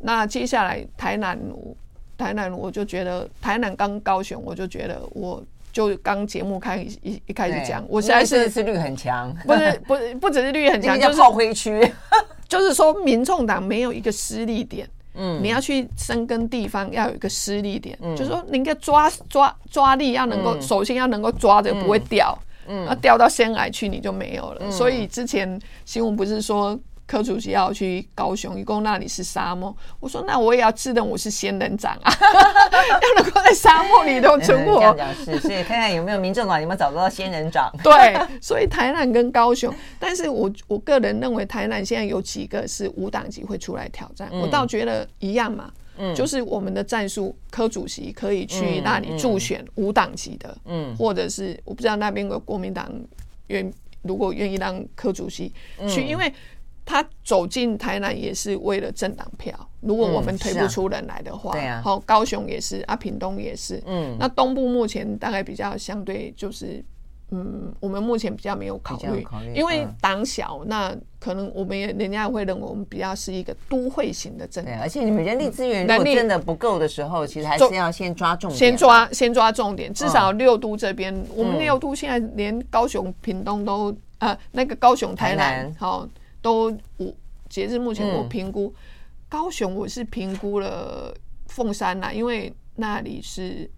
[0.00, 1.38] 那接下来台南，
[2.16, 5.44] 台南我就觉得台南刚高雄，我就觉得我。
[5.78, 11.88] 就刚节目开一一开始讲，我现在是是绿很强，不是不是不只是绿很强，就是炮灰区，
[12.48, 26.76] 就是说民众党没有一个施力点，嗯，你要去深耕地方要有一个施力点，就是说你应该抓抓抓力要能够，首先要能够抓着不会掉，嗯，要掉到仙崖去你就没有了，所以之前新闻不是说。
[27.08, 29.74] 柯主席要去高雄，一共那里是沙漠。
[29.98, 34.78] 我说那我也要自认我是仙人掌啊，要能够在沙漠里头存活。
[34.92, 37.72] 这样是，所以看看有没有民众党有没有找到仙人掌。
[37.82, 52.86] 对，所以台南跟高雄，但是我我个人认为台南现在有几个是无党籍会出来挑战，嗯、我倒觉得一样嘛，嗯，就是我们的战术，柯主席可以去那里助选无党籍的，嗯，或者是我不知道那边有国民党
[53.46, 55.48] 愿如果愿意让柯主席
[55.88, 56.30] 去，嗯、因为。
[56.88, 59.54] 他走进台南也是为了政党票。
[59.80, 66.82] 如果我们推不出人来的话，对啊，好，高雄也是，啊，屏东也是，嗯，那东部目前大概比较相对就是，
[67.30, 69.24] 嗯，我们目前比较没有考虑，
[69.54, 86.08] 因为党小，那可能我们也人家也会认为我们比较是一个都会型的政党，而且你们人力资源如果真的不够的时候，其实还是要先抓重点，先抓先抓重点，至少六都这边，我们六都现在连高雄、屏东都，呃，那个高雄、台南，好。
[86.40, 87.12] 都我
[87.48, 88.74] 截至目前我评估，
[89.28, 91.14] 高雄我是评估了
[91.48, 93.68] 凤山呐，因为那里是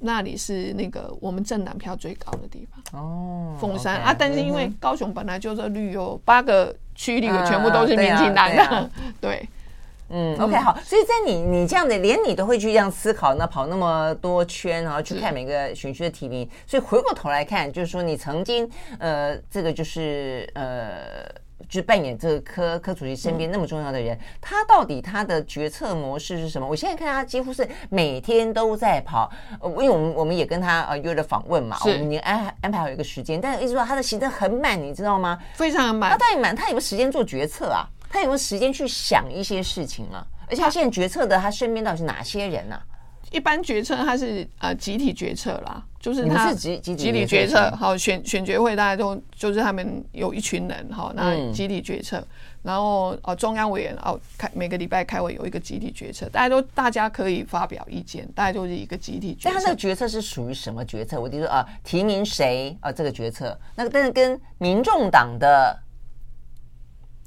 [0.00, 3.96] 那里是那个我们政党票最高的地方哦，凤山。
[4.00, 8.90] 啊，但是因为高雄本来就是绿有八个区里全部都是民进党的，
[9.20, 9.48] 对，
[10.10, 21.26] 嗯，OK 好，所以在你你这样的连你都会去这样思考，那跑那么多圈，然后去看每个选区的提名，所以回过头来看，就是说你曾经呃，这个就是呃。
[21.68, 26.66] 就扮演这个科科主席身边那么重要的人，嗯、他到底他的决策模式是什么？
[26.66, 29.30] 我现在看他几乎是每天都在跑，
[29.62, 35.38] 因为我们我们也跟他呃约了访问嘛，我们已经安安排好一个时间，但是一直说他的行程很满，你知道吗？
[35.54, 36.10] 非常满。
[36.10, 37.86] 他太满，他有没有时间做决策啊？
[38.08, 40.26] 他有没有时间去想一些事情啊？
[40.48, 42.82] 而且他现在决策的他身边到底是哪些人呢、啊？
[43.30, 52.26] 一般决策它是呃集体决策啦，就是他集集体决策，好选选决会大家都就是他们有一群人哈，那集体决策，
[52.62, 59.50] 然后哦中央委员哦开每个礼拜开会有一个集体决策，大家都大家可以发表意见，大家都是一个集体决策。
[59.50, 61.20] 但他这个决策是属于什么决策？
[61.20, 65.78] 我就说啊提名谁啊这个决策，那个但是跟民众党的。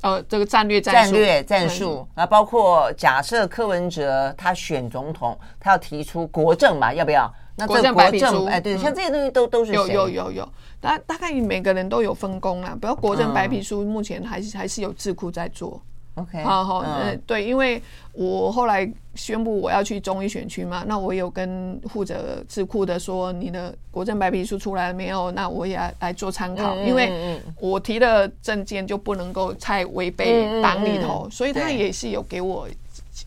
[0.02, 7.32] 呃，这个战略战战略战术，啊包括假设柯文哲他选总统，他要提出国政嘛，要不要？
[7.56, 10.49] 那这个国政，哎，对，像这些东西都都是有有有有，
[10.80, 12.76] 大大概每个人都有分工啦。
[12.80, 15.80] 不要国政白皮书，目前还是还是有智库在做。
[16.16, 17.82] OK，好好，嗯，对，因为
[18.12, 25.32] 我后来宣布我要去中医选区嘛，那我有跟负责智库的说，你的国政白皮书出来了没有？
[25.32, 32.68] 那我也来做参考，因为我提的政见就不能够太违背党里头，所以他也是有给我，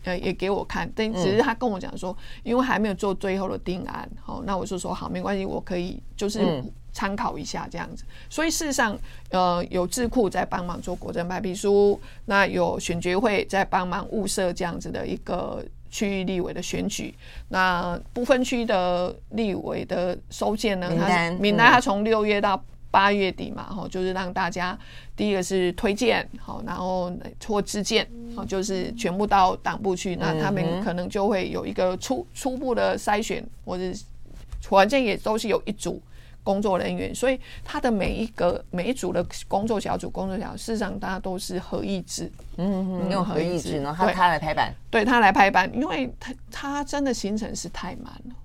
[0.03, 6.63] 呃，也给我看，但只是他跟我讲说，因为还没有做最后的定案，好，那我就说好，没关系，我可以就是。
[6.95, 8.97] 参考一下这样子，所以事实上，
[9.29, 17.13] 呃，有智库在帮忙做国政白皮书，那有选举会在帮忙物色这样子的一个区域立委的选举，
[17.49, 24.79] 那不分区的立委的收件呢，名单名单它从六月到八月底嘛，哈，就是让大家
[25.17, 27.11] 第一个是推荐，好，然后
[27.45, 33.83] 或自荐，好，就是全部到党部去，那他们可能就会有一个初初步的筛选，或者
[34.61, 36.01] 反正也都是有一组。
[36.45, 48.35] 工作人员，所以他的每一个每一组的工作小组、工作小组，事实上大家都是合议制，嗯嗯，用合议制，然后他他来排版，对他来排版，因为他他真的行程是太满了，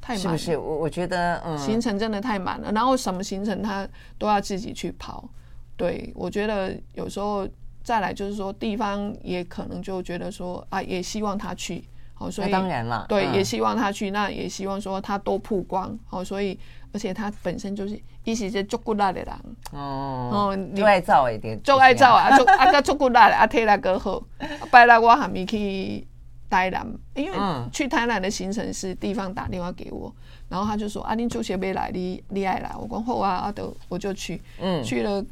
[0.00, 0.56] 太是不是？
[0.58, 3.88] 我我觉得，嗯，行程真的太满了，然后什么行程他
[4.18, 5.28] 都要自己去跑，
[5.76, 7.48] 对，我觉得有时候
[7.82, 11.82] 再来就是说，地方也可能就觉得说啊，也希望他去，
[12.18, 16.58] 好，所以当然了，对，也希望他去，那也希望说他多曝光，好，所以。
[16.90, 19.28] 而且他本身就是一直在做骨力的人。
[19.72, 24.22] 哦，就爱造一点，就爱造啊， 做啊个做骨力的啊，体力个好。
[24.70, 26.08] 拜拉我还没去
[26.48, 27.38] 台南，因为
[27.70, 30.10] 去台南的行程是地方打电话给我，
[30.48, 35.22] 然后他就说啊，你主席没来，你你爱来，我讲好啊，啊都我就去，嗯，去了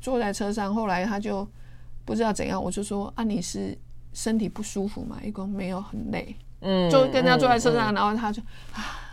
[0.00, 1.46] 坐在车上，后来他就
[2.04, 3.78] 不知道怎样，我就说啊，你是
[4.16, 5.18] 身体不舒服嘛？
[5.22, 8.40] 一共没有很累，嗯，就跟他坐在车上，然后他就
[8.72, 9.04] 啊。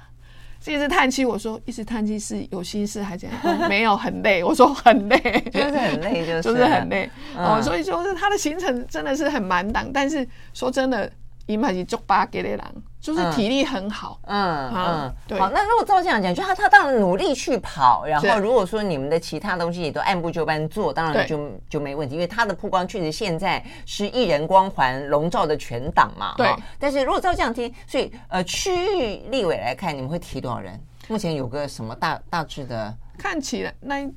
[0.66, 3.30] 一直叹气，我说一直叹气是有心事还是怎
[3.60, 3.68] 样？
[3.68, 4.42] 没有，很累。
[4.48, 5.20] 我说很累，
[5.52, 7.10] 就是很累，就是就是很累。
[7.36, 11.12] 哦，所以就是他的行程真的是很满档，但是说真的。
[11.46, 12.60] 伊嘛是足巴给的人，
[13.04, 14.18] 就是体力很好。
[14.28, 15.38] 嗯嗯，对。
[15.38, 26.34] 好，那如果照这样讲，就他他当然努力去跑，然后如果说你们的其他东西也都按部就班做，当然就就没问题，因为他的曝光确实现在是艺人光环笼罩的全党嘛。
[26.38, 26.50] 对。
[26.80, 30.80] 但是如果照这样听，所以呃，区域立委来看，你们会提多少人？
[31.10, 32.96] 目前有个什么大大致的？
[33.18, 34.10] 看起来那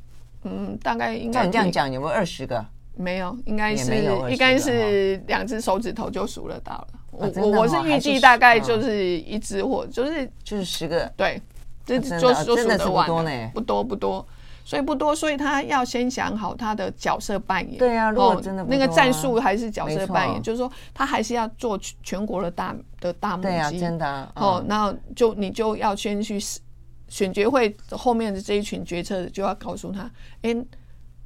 [0.45, 2.65] 嗯，大概应该你这样讲有没有二十个？
[2.95, 3.95] 没有，应该是
[4.31, 6.89] 应该是两只手指头就数得到了。
[7.19, 11.41] 我我我是预计大概就是一只或就是就是十个，对，
[11.85, 14.27] 这就就数得完呢，不多不多，
[14.65, 17.79] 所以不多，所以他要先想好他的角色扮演。
[17.79, 26.39] 对啊，如果真的那个战术还是角色扮演，就是说他还是要做全国的大的大目对啊，真的哦，那就你就要先去
[27.09, 30.11] 选决会后面的这一群决策就要告诉他，
[30.43, 30.57] 哎。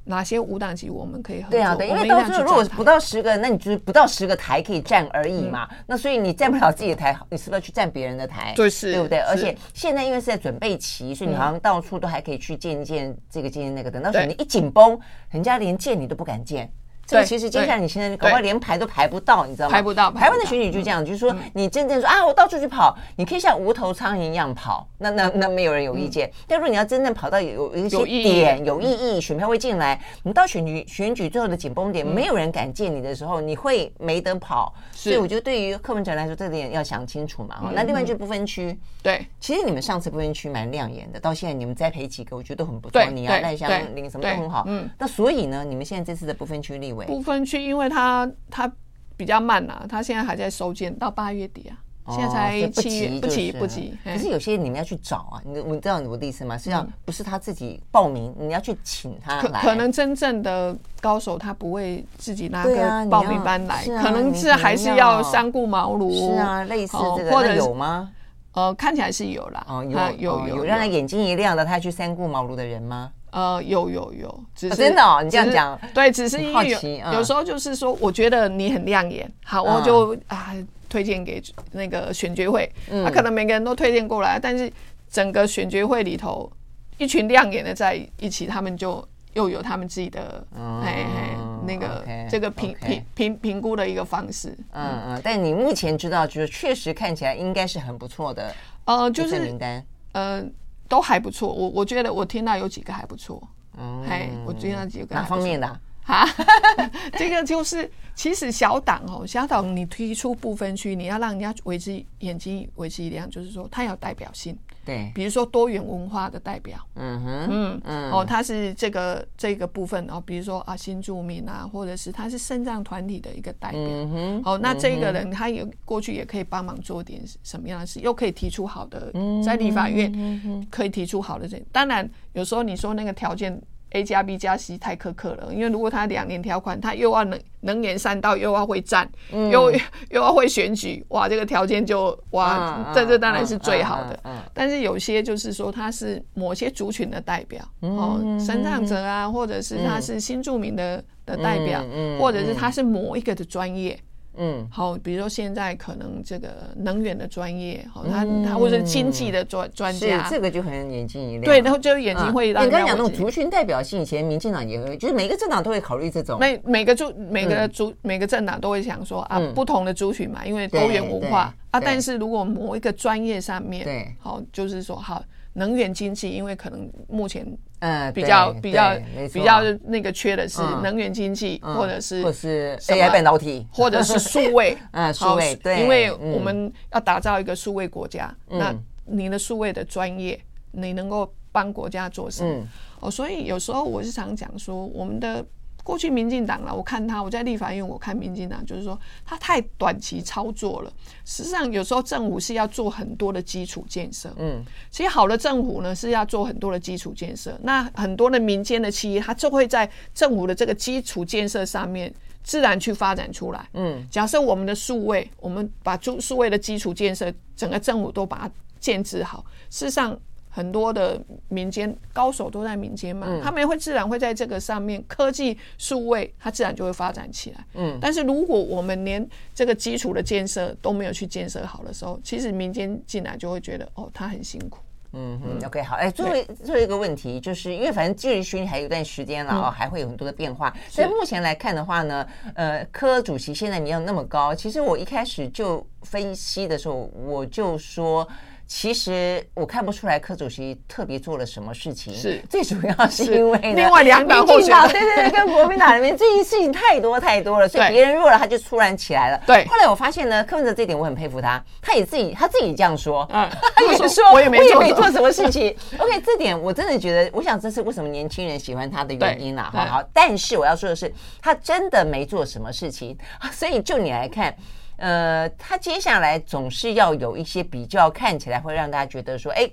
[0.03, 1.51] 哪些五档级我们可以合作？
[1.51, 5.67] 对啊，对，因为到时候如果不到十个，那你就是不到十个台可以站而已嘛。
[5.71, 8.53] 嗯、那所以你站不了自己的台，你是不是要去站别人的台？
[8.55, 9.19] 对，是，对不对？
[9.19, 13.91] 而且现在因为是在准备期，所以你好像到处都还可以去见见这个见见那个。
[13.91, 14.99] 等到时候你一紧绷，
[15.29, 16.71] 人家连见你都不敢见。
[17.09, 19.73] 对，其实接下来你现在搞不好连排都排不到，你知道吗？
[19.73, 20.09] 排不到。
[20.11, 26.31] 台湾的选举就这样，就是说你真正说啊，我到处去跑，你可以像无头苍蝇一样跑，那那那没有人有意见。
[26.47, 34.73] 但如果你要真正跑到有一些点有意义，选票会进来，你到选举选举最后的紧绷点，没有人敢见你的时候，你会没得跑。
[34.93, 37.71] 所以我觉得对于柯文哲来说，这点要想清楚嘛。
[37.73, 43.03] 那另外就是不分区，对，其实你们上次不分区蛮亮眼的，到现在你们栽培几个，我觉得都很不错。
[43.05, 44.63] 你要，赖香林什么都很好。
[44.67, 47.91] 嗯，那所以呢，你们现在这次的不分区立委，不分区因为。
[47.91, 48.71] 他他
[49.17, 51.75] 比较慢呐，他现在还在收件，到八月底啊，
[52.15, 53.93] 现在才七月，不急不急。
[54.03, 56.57] 可是有些你们要去找啊，你你知道我的意思吗？
[56.57, 59.61] 实际上不是他自己报名，你要去请他来。
[59.61, 66.33] 可能真正的高手他不会自己拿个报名班来，可能是还是要三顾茅庐。
[66.33, 68.09] 是啊，类似这个，或者有吗？
[68.53, 69.65] 呃，看起来是有啦。
[69.67, 73.11] 哦，有有有让他眼睛一亮的，他去三顾茅庐的人吗？
[73.31, 76.79] 呃，有有有，只是真的哦，你这样讲，对，只是因为有
[77.13, 80.53] 有时候就是说，我觉得你很亮眼，好，我就啊
[80.89, 82.69] 推荐给那个选角会，
[83.05, 84.69] 他可能每个人都推荐过来，但是
[85.09, 86.51] 整个选角会里头
[86.97, 89.01] 一群亮眼的在一起，他们就
[89.31, 90.45] 又有他们自己的
[90.83, 98.53] 哎哎那个这个评评评评估的一个方式，嗯嗯，但你目前知道，就是确实看起来应该是很不错的，
[98.83, 100.43] 呃，就是名单，呃。
[100.91, 103.41] 都还不错，我我觉得我听到有几个还不错，
[103.77, 105.65] 嗯，嘿，我听到几个哪方面的？
[106.05, 106.27] 啊，
[107.17, 107.89] 这个就是。
[108.13, 114.55] 其实小党哦，小党你推出不分区，你要让人家为之眼睛为之一亮，就是说它有代表性。
[114.85, 129.11] 对，比如说多元文化的代表，嗯哼，嗯嗯，哦，他是这个这个部分哦，比如说啊新住民啊，或者是他是肾脏团体的一个代表，嗯哼，哦，那这个人他也过去也可以帮忙做点什么样的事，又可以提出好的，
[129.43, 133.61] 在立法院可以提出好的这，当然有时候你说那个条件。
[133.91, 144.19] A 加 B 加 C 太苛刻了，因为如果他两年条款，他又要能能言善道，又要会战，嗯、又又要会选举，哇，这个条件就哇，嗯、这这当然是最好的。
[144.53, 151.83] 但是有些就是说他是某些族群的代表，嗯、哦，身障者啊，或者是他是新住民的的代表，
[152.19, 153.99] 或者是他是某一个的专业。
[154.37, 161.43] 嗯，好，比如说现在可能这个能源的专业，好，他他或者是经济的专专家，这个就很眼睛一亮。
[161.43, 162.65] 对，然后就眼睛会让。
[162.65, 166.39] 你刚刚讲那种族群代表性，以前民进党也会，就是每个政党都会考虑这种。
[166.39, 171.79] 每每个族每个族每个政党都会想说啊，不同的族群嘛，因为多元文化啊。
[171.79, 175.21] 但是如果某一个专业上面，对，好，就是说好。
[175.53, 177.45] 能源经济，因为可能目前
[177.79, 178.97] 嗯比较比较
[179.33, 188.73] 比较那个缺的是能源经济，或者是或是 AI 半导体， 或者是数位， 嗯，数位，对，因为我们要打造一个数位国家，那
[189.05, 190.39] 你的数位的专业，
[190.71, 192.67] 你能够帮国家做什么？
[193.01, 195.45] 哦，所以有时候我是常讲说，我们的。
[195.91, 200.93] 过去民进党了，我看他，我在立法院，我看民进党就是说他太短期操作了。
[201.25, 204.33] 实际上，有时候政府是要做很多的基础建设。
[204.37, 207.59] 嗯，其实好的政府呢是要做很多的基础建设。
[207.63, 212.09] 那很多的民间的企业，它就会在政府的这个基础建设上面
[212.41, 213.67] 自然去发展出来。
[213.73, 220.17] 嗯，假设我们的数位，我们把数数位的基础建设，整个政府都把它建置好，事实上。
[220.53, 227.65] 很多的民间高手都在民间嘛，嗯、他们会自然会在这个上面科技数位，它自然就会发展起来。
[227.75, 229.25] 嗯，但是如果我们连
[229.55, 234.79] 这个基础的建设都没有去建设好的时候，其实民间进来就会觉得哦，他很辛苦。
[235.13, 240.73] 嗯嗯，OK，好，哎，最后最后一个问题，就是因为反正距离选举还有一段时间了哦，还会有很多的变化。
[240.89, 248.27] 所以目前来看的话呢，呃，柯主席现在民调那么高，其实我一开始就分析的时候，我就说。
[248.73, 259.43] 其实我看不出来柯主席特别做了什么事情，是最主要是因为另外两党候选人对对对，跟国民党里面这些事情太多太多了，所以别人弱了他就突然起来了。
[259.45, 264.57] 对，后来我发现呢，柯文哲这一点我很佩服他，他也自己他自己这样说，嗯， 他也说我也没
[264.93, 265.75] 做什么事情。
[265.97, 269.69] OK，这点我真的觉得，我想这是为什么年轻人喜欢他的原因啦。
[269.73, 273.17] 好好，但是我要说的是，他真的没做什么事情，
[273.51, 274.55] 所以就你来看。
[275.01, 279.67] 呃，他接下来总是要有一些比较，看起来会让大家觉得说，哎，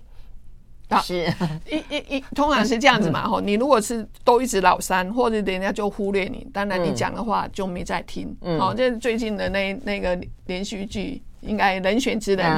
[1.03, 1.31] 是
[1.69, 3.29] 一一一，通常是这样子嘛。
[3.29, 8.35] 吼，你如果是都一直老三，或者人家就忽略你，当然你讲的话就没在听。
[8.59, 12.51] 好，这是最近的那那个连续剧，应该人选之人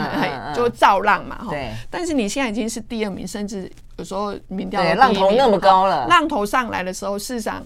[0.55, 1.45] 就造浪嘛。
[1.51, 1.73] 对。
[1.91, 7.61] 但是你现在已经是第二名，甚至有时候民调浪头那么高了，浪头上来的时候，事实上。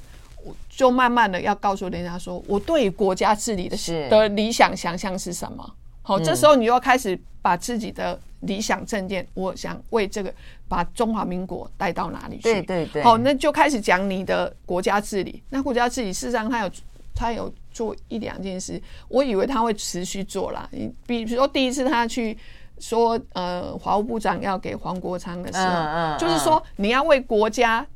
[0.77, 5.75] 就慢慢的要告诉人家说，我对国家治理的是的理想想象是什么？
[6.03, 10.35] 好，这时候你又开始把自己的理想政见，我想为这个
[10.69, 12.43] 把中华民国带到哪里去？
[12.43, 13.03] 对对对。
[13.03, 15.43] 好，那就开始讲你的国家治理。
[15.51, 16.71] 那国家治理事实上他有
[17.15, 20.69] 他有做一两件事，我以为他会持续做啦。
[20.73, 22.37] 你比如说第一次他去
[22.81, 27.87] 说，呃，华务部长要给黄国昌的时候，就是说你要为国家。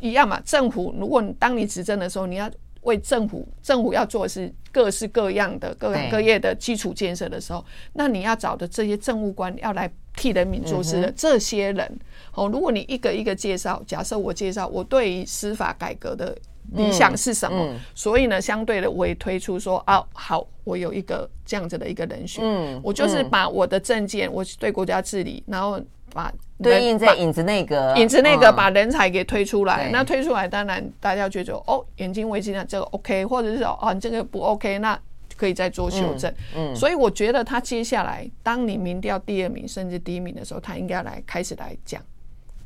[0.00, 2.50] 一样嘛，政府如果你当你执政的时候，你要
[2.82, 11.98] 为政府，政府要做的是各式各样的各行各业的基础建设的时候，那你要找的这些政务官要来替人民做事的这些人，
[12.32, 16.34] 哦，如果你一个一个介绍，假设我介绍我对于司法改革的
[16.72, 22.42] 理想是什么，所以呢，相对的我也推出说啊，好，我有一个这样子的一个人选，
[22.82, 25.78] 我就是把我的政见，我对国家治理，然后。
[26.12, 26.32] 把
[26.62, 34.98] 对应在影子那个影子那个把人才给推出来，那推出来当然大家觉得哦，眼睛为之呢，这个 OK，或者是说哦，这个不 OK，那
[35.36, 36.32] 可以再做修正。
[36.54, 42.02] 嗯，所以我觉得他接下来当你民调第二名甚至第一名的时候，他应该来开始来讲，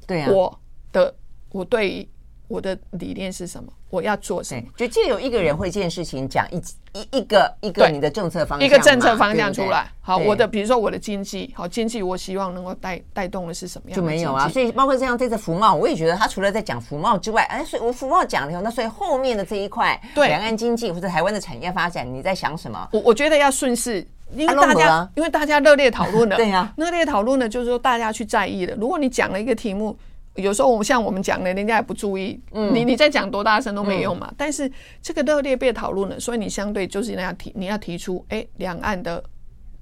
[0.06, 0.60] 对啊，我
[0.92, 1.14] 的
[1.50, 2.08] 我对。
[2.48, 3.72] 我的理念是什么？
[3.90, 4.62] 我要做什么？
[4.76, 6.56] 就借有一个人会一件事情讲一
[6.92, 9.90] 一一个一个你的政策方向，一个政策方向出来。
[10.00, 13.96] 好，我的比如说我的经济，好经济，我希望能够带带动的是什么样？
[13.96, 14.48] 就没有啊。
[14.48, 22.88] 所以包括这样这次服贸，我也觉得他除了在讲服贸之外，哎，所以我服贸讲了以后，那所以后面的这一块，对两岸经济或者台湾的产业发展，你在想什么？
[22.92, 28.76] 我我觉得要顺势，因为大家因为大家热烈讨论了， 对呀，热烈讨论了，就是说大家去在意了。
[28.76, 29.96] 如果你讲了一个题目。
[30.34, 34.26] 有时候我们像我们讲的，人家也不注意，嗯、你你在讲多大声都没用嘛。
[34.30, 34.70] 嗯、但是
[35.02, 39.22] 这个热烈被讨论了，所以你相对就是那样提，你要提出，哎，两岸的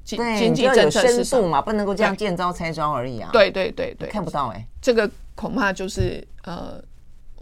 [0.05, 1.62] 经经济政策是什么嘛？
[1.62, 3.30] 不能够这样见招拆招而已啊。
[3.32, 6.82] 对对对对，看不到哎、欸，这个恐怕就是呃。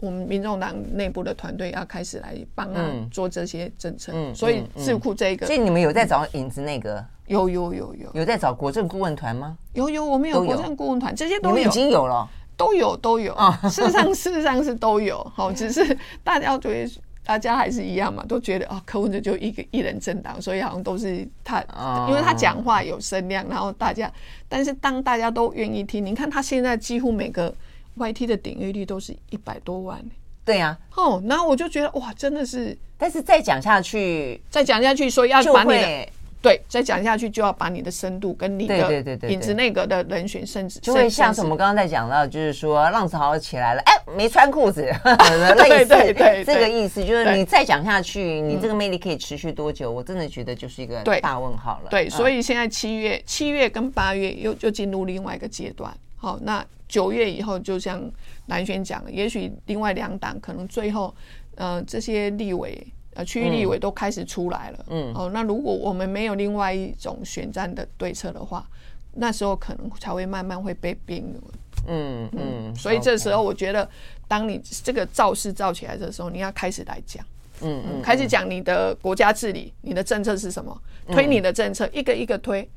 [0.03, 2.81] 我们民众党内部的团队要开始来帮他
[3.11, 7.05] 做这些政策，嗯，所以智库这个，所以你们有在找影子内阁？
[7.27, 9.55] 有有有有，有在找国政顾问团吗？
[9.73, 12.27] 有有，我们有国政顾问团，这些都有，已经有了，
[12.65, 13.35] 都有都有。
[13.69, 15.23] 事实上，事实上是都有。
[15.35, 21.59] 好，只是大家觉得大家还是一样嘛，都觉得啊，柯文哲就一个一人政党，所以好像都是他，
[22.07, 24.11] 因为他讲话有声量，然后大家，
[24.47, 27.53] 但是当大家都愿意听，你看他现在几乎每个。
[27.97, 30.01] YT 的点阅率都是一百多万，
[30.45, 36.07] 对呀，哦，然后我就觉得哇，真的是，但是再讲下去，再讲下去，说要把你的
[36.41, 44.81] 对，再讲下去就要把你的深度跟你的影子内阁的人选，甚至就会像是我们刚刚在讲到，就是说浪潮起来了，哎，没穿裤子，
[45.57, 49.91] 类似对对这个意思，就是你再讲下去，你这个魅力可以持续多久？
[49.91, 51.89] 我真的觉得就是一个大问号了。
[51.89, 55.93] 对，所以现在七月、七月跟八月又就进入另外一个阶段。
[56.17, 56.65] 好，那。
[56.91, 58.01] 九月以后，就像
[58.47, 61.15] 兰萱讲的，也许另外两党可能最后，
[61.55, 64.85] 呃，这些立委，呃，区域立委都开始出来了。
[64.89, 65.13] 嗯。
[65.13, 68.65] 哦，那如果我们没有另外一种选战的对策的话，
[69.13, 71.41] 那时候可能才会慢慢会被边缘。
[71.87, 72.75] 嗯嗯。
[72.75, 73.87] 所以这时候，我觉得，
[74.27, 77.25] 当你这个造势造起来的时候，你要开始来讲。
[77.61, 78.01] 嗯嗯。
[78.01, 80.81] 开始讲你的国家治理，你的政策是什么？
[81.07, 82.69] 推你的政策，一个一个推。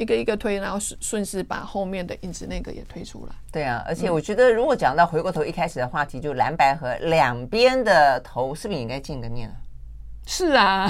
[0.00, 3.34] 一个一个推，然后顺顺势把后面的影子那个也推出来。
[3.50, 9.56] 对啊，而且我觉得，如果讲到回过头一开始的话题，就蓝白和两边的头，是不是应该见个面啊？
[10.30, 10.86] 是啊，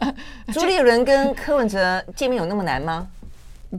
[0.52, 3.08] 朱立伦跟柯文哲见面有那么难吗？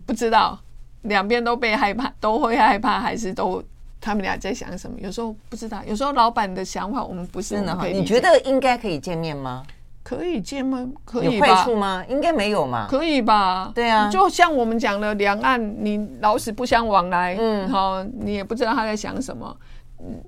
[0.08, 0.60] 不知道，
[1.04, 3.64] 两边都被害怕，都会害怕，还是都
[4.02, 5.00] 他们俩在想什么？
[5.00, 7.86] 有时候不知道，有时候老板的想法我们不是真的哈。
[7.86, 9.64] 你觉得应该可以见面吗？
[10.02, 10.90] 可以见吗？
[11.06, 11.48] 可以吧？
[11.48, 12.04] 有坏处吗？
[12.10, 12.88] 应该没有嘛。
[12.90, 13.72] 可以吧？
[13.76, 19.56] 对啊，就像我们讲的，两岸你老死不相往来，嗯，好，你也不知道他在想什么，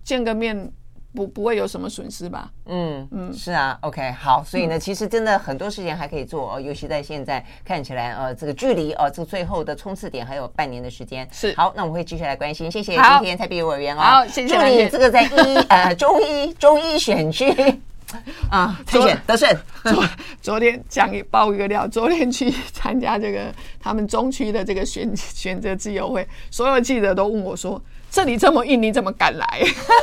[0.04, 0.72] 见个面
[1.16, 2.52] 不不会有什么损失吧？
[2.66, 11.28] 嗯嗯，是啊，OK，好，所以呢，其实真的很多事情还可以做哦，尤其在现在看起来，呃，这个距离哦，这个最后的冲刺点还有半年的时间。
[11.32, 12.70] 是，好，那我们会继续来关心。
[12.70, 14.56] 谢谢今天蔡壁如委员哦，好，谢谢。
[14.56, 17.54] 祝你这个在一呃中医中医选区。
[18.52, 19.50] 啊，参选得胜。
[19.84, 20.04] 昨
[20.40, 27.82] 昨天讲一爆一个料，昨天去参加这个他们中区的这个选选择自由会，所有记者都问我说
[28.16, 29.46] ：“这里这么硬，你怎么敢来？”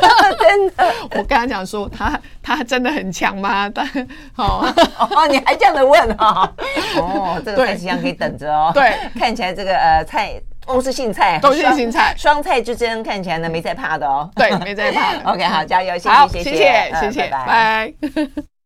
[0.39, 3.71] 真的， 我跟他讲说，他他真的很强吗？
[3.75, 3.87] 但
[4.37, 6.53] 哦 哦，你还这样的问啊？
[6.99, 8.71] 哦，这个蔡其昌可以等着哦。
[8.75, 10.39] 对，看起来这个呃蔡。
[10.65, 14.31] 都是姓蔡，都是姓蔡，双菜之争看起来呢没在怕的哦。
[14.37, 15.33] 对，没在怕。
[15.33, 17.93] OK，好，加油，谢谢，谢谢，谢谢，拜拜。